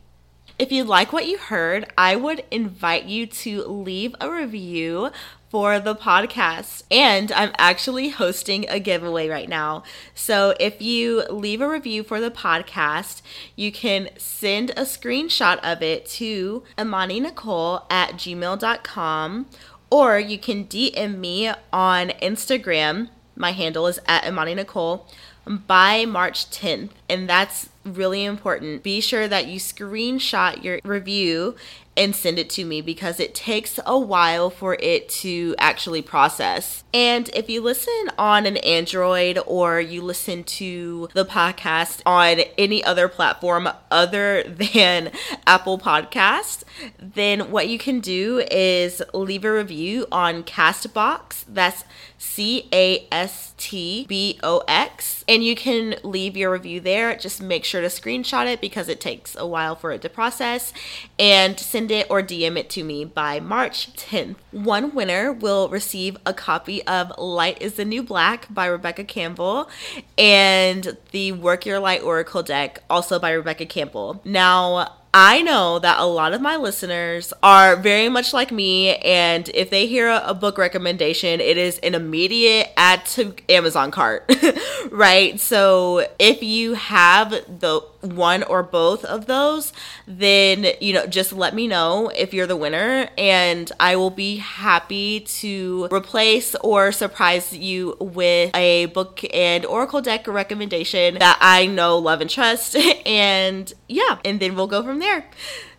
If 0.59 0.71
you 0.71 0.83
like 0.83 1.11
what 1.11 1.27
you 1.27 1.37
heard, 1.37 1.91
I 1.97 2.15
would 2.15 2.43
invite 2.51 3.05
you 3.05 3.25
to 3.25 3.63
leave 3.63 4.15
a 4.21 4.31
review 4.31 5.09
for 5.53 5.79
the 5.79 5.93
podcast. 5.93 6.81
And 6.89 7.31
I'm 7.31 7.51
actually 7.59 8.09
hosting 8.09 8.67
a 8.69 8.79
giveaway 8.79 9.29
right 9.29 9.47
now. 9.47 9.83
So 10.15 10.55
if 10.59 10.81
you 10.81 11.23
leave 11.29 11.61
a 11.61 11.69
review 11.69 12.01
for 12.01 12.19
the 12.19 12.31
podcast, 12.31 13.21
you 13.55 13.71
can 13.71 14.09
send 14.17 14.71
a 14.71 14.81
screenshot 14.81 15.59
of 15.59 15.83
it 15.83 16.07
to 16.07 16.63
Imani 16.79 17.21
Nekohl 17.21 17.85
at 17.91 18.13
gmail.com 18.13 19.45
or 19.93 20.17
you 20.17 20.39
can 20.39 20.65
DM 20.65 21.19
me 21.19 21.51
on 21.71 22.09
Instagram. 22.19 23.09
My 23.35 23.51
handle 23.51 23.85
is 23.85 23.99
at 24.07 24.25
Imani 24.25 24.55
Nekohl 24.55 25.05
by 25.45 26.03
March 26.03 26.49
10th. 26.49 26.89
And 27.07 27.29
that's 27.29 27.69
really 27.85 28.23
important. 28.23 28.81
Be 28.81 28.99
sure 29.01 29.27
that 29.27 29.45
you 29.45 29.59
screenshot 29.59 30.63
your 30.63 30.79
review 30.83 31.55
and 31.95 32.15
send 32.15 32.39
it 32.39 32.49
to 32.51 32.65
me 32.65 32.81
because 32.81 33.19
it 33.19 33.35
takes 33.35 33.79
a 33.85 33.97
while 33.97 34.49
for 34.49 34.75
it 34.79 35.09
to 35.09 35.55
actually 35.59 36.01
process. 36.01 36.83
And 36.93 37.29
if 37.29 37.49
you 37.49 37.61
listen 37.61 38.11
on 38.17 38.45
an 38.45 38.57
Android 38.57 39.39
or 39.45 39.79
you 39.79 40.01
listen 40.01 40.43
to 40.43 41.09
the 41.13 41.25
podcast 41.25 42.01
on 42.05 42.41
any 42.57 42.83
other 42.83 43.07
platform 43.07 43.69
other 43.91 44.43
than 44.47 45.11
Apple 45.45 45.77
Podcast, 45.77 46.63
then 46.99 47.51
what 47.51 47.67
you 47.67 47.77
can 47.77 47.99
do 47.99 48.43
is 48.51 49.01
leave 49.13 49.45
a 49.45 49.53
review 49.53 50.07
on 50.11 50.43
Castbox. 50.43 51.45
That's 51.47 51.83
C 52.17 52.69
A 52.71 53.05
S 53.11 53.53
T 53.57 54.05
B 54.07 54.39
O 54.43 54.63
X. 54.67 55.23
And 55.27 55.43
you 55.43 55.55
can 55.55 55.95
leave 56.03 56.37
your 56.37 56.51
review 56.51 56.79
there. 56.79 57.15
Just 57.15 57.41
make 57.41 57.65
sure 57.65 57.81
to 57.81 57.87
screenshot 57.87 58.45
it 58.51 58.61
because 58.61 58.87
it 58.87 59.01
takes 59.01 59.35
a 59.35 59.45
while 59.45 59.75
for 59.75 59.91
it 59.91 60.01
to 60.03 60.09
process 60.09 60.73
and 61.19 61.59
send 61.59 61.82
it 61.91 62.07
or 62.09 62.21
DM 62.21 62.57
it 62.57 62.69
to 62.71 62.83
me 62.83 63.05
by 63.05 63.39
March 63.39 63.93
10th. 63.93 64.35
One 64.51 64.93
winner 64.93 65.31
will 65.31 65.69
receive 65.69 66.17
a 66.25 66.33
copy 66.33 66.83
of 66.83 67.11
Light 67.17 67.61
is 67.61 67.73
the 67.73 67.85
New 67.85 68.03
Black 68.03 68.53
by 68.53 68.65
Rebecca 68.65 69.03
Campbell 69.03 69.69
and 70.17 70.97
the 71.11 71.31
Work 71.31 71.65
Your 71.65 71.79
Light 71.79 72.01
Oracle 72.01 72.43
deck, 72.43 72.83
also 72.89 73.19
by 73.19 73.31
Rebecca 73.31 73.65
Campbell. 73.65 74.21
Now, 74.25 74.97
I 75.15 75.43
know 75.43 75.77
that 75.77 75.99
a 75.99 76.05
lot 76.05 76.33
of 76.33 76.41
my 76.41 76.55
listeners 76.55 77.33
are 77.43 77.75
very 77.75 78.09
much 78.09 78.33
like 78.33 78.51
me, 78.51 78.95
and 78.95 79.47
if 79.53 79.69
they 79.69 79.85
hear 79.85 80.09
a, 80.09 80.23
a 80.29 80.33
book 80.33 80.57
recommendation, 80.57 81.39
it 81.39 81.55
is 81.55 81.77
an 81.79 81.93
immediate 81.93 82.71
add 82.75 83.05
to 83.07 83.35
Amazon 83.47 83.91
cart, 83.91 84.25
right? 84.91 85.39
So 85.39 86.07
if 86.19 86.43
you 86.43 86.73
have 86.73 87.31
the 87.31 87.81
one 88.01 88.43
or 88.43 88.63
both 88.63 89.05
of 89.05 89.27
those, 89.27 89.71
then 90.05 90.67
you 90.81 90.93
know, 90.93 91.07
just 91.07 91.33
let 91.33 91.55
me 91.55 91.67
know 91.67 92.09
if 92.09 92.33
you're 92.33 92.47
the 92.47 92.55
winner, 92.55 93.09
and 93.17 93.71
I 93.79 93.95
will 93.95 94.09
be 94.09 94.37
happy 94.37 95.21
to 95.21 95.87
replace 95.91 96.55
or 96.55 96.91
surprise 96.91 97.55
you 97.55 97.95
with 97.99 98.55
a 98.55 98.87
book 98.87 99.21
and 99.33 99.65
Oracle 99.65 100.01
deck 100.01 100.27
recommendation 100.27 101.15
that 101.19 101.37
I 101.39 101.65
know, 101.65 101.97
love, 101.97 102.21
and 102.21 102.29
trust. 102.29 102.75
and 103.05 103.71
yeah, 103.87 104.19
and 104.25 104.39
then 104.39 104.55
we'll 104.55 104.67
go 104.67 104.83
from 104.83 104.99
there. 104.99 105.25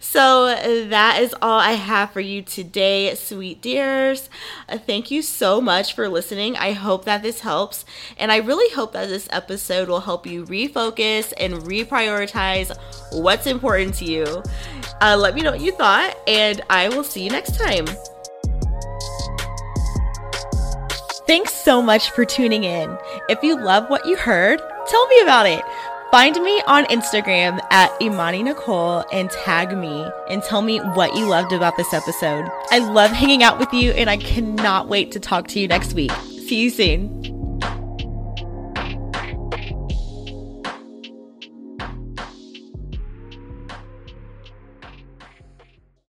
So 0.04 0.46
that 0.88 1.22
is 1.22 1.34
all 1.40 1.58
I 1.58 1.72
have 1.72 2.12
for 2.12 2.20
you 2.20 2.42
today, 2.42 3.14
sweet 3.14 3.62
dears. 3.62 4.28
Thank 4.68 5.10
you 5.10 5.22
so 5.22 5.62
much 5.62 5.94
for 5.94 6.08
listening. 6.08 6.56
I 6.56 6.72
hope 6.72 7.06
that 7.06 7.22
this 7.22 7.40
helps. 7.40 7.86
And 8.18 8.30
I 8.30 8.36
really 8.54 8.74
hope 8.74 8.92
that 8.92 9.08
this 9.08 9.26
episode 9.30 9.88
will 9.88 10.00
help 10.00 10.26
you 10.26 10.44
refocus 10.44 11.32
and 11.38 11.54
reprioritize 11.54 12.76
what's 13.12 13.46
important 13.46 13.94
to 13.94 14.04
you. 14.04 14.42
Uh, 15.00 15.16
let 15.18 15.34
me 15.34 15.42
know 15.42 15.50
what 15.50 15.60
you 15.60 15.72
thought, 15.72 16.16
and 16.28 16.60
I 16.70 16.88
will 16.88 17.02
see 17.02 17.24
you 17.24 17.30
next 17.30 17.58
time. 17.58 17.86
Thanks 21.26 21.52
so 21.52 21.82
much 21.82 22.10
for 22.10 22.24
tuning 22.24 22.64
in. 22.64 22.96
If 23.28 23.42
you 23.42 23.58
love 23.60 23.88
what 23.88 24.06
you 24.06 24.16
heard, 24.16 24.60
tell 24.86 25.06
me 25.08 25.20
about 25.22 25.46
it. 25.46 25.64
Find 26.12 26.40
me 26.40 26.62
on 26.68 26.84
Instagram 26.84 27.58
at 27.72 27.90
Imani 28.00 28.44
Nekohl 28.44 29.04
and 29.12 29.30
tag 29.30 29.76
me 29.76 30.08
and 30.30 30.44
tell 30.44 30.62
me 30.62 30.78
what 30.78 31.16
you 31.16 31.26
loved 31.26 31.52
about 31.52 31.76
this 31.76 31.92
episode. 31.92 32.48
I 32.70 32.78
love 32.78 33.10
hanging 33.10 33.42
out 33.42 33.58
with 33.58 33.72
you 33.72 33.90
and 33.92 34.08
I 34.08 34.18
cannot 34.18 34.86
wait 34.86 35.10
to 35.12 35.18
talk 35.18 35.48
to 35.48 35.58
you 35.58 35.66
next 35.66 35.94
week. 35.94 36.12
See 36.46 36.60
you 36.60 36.70
soon. 36.70 37.33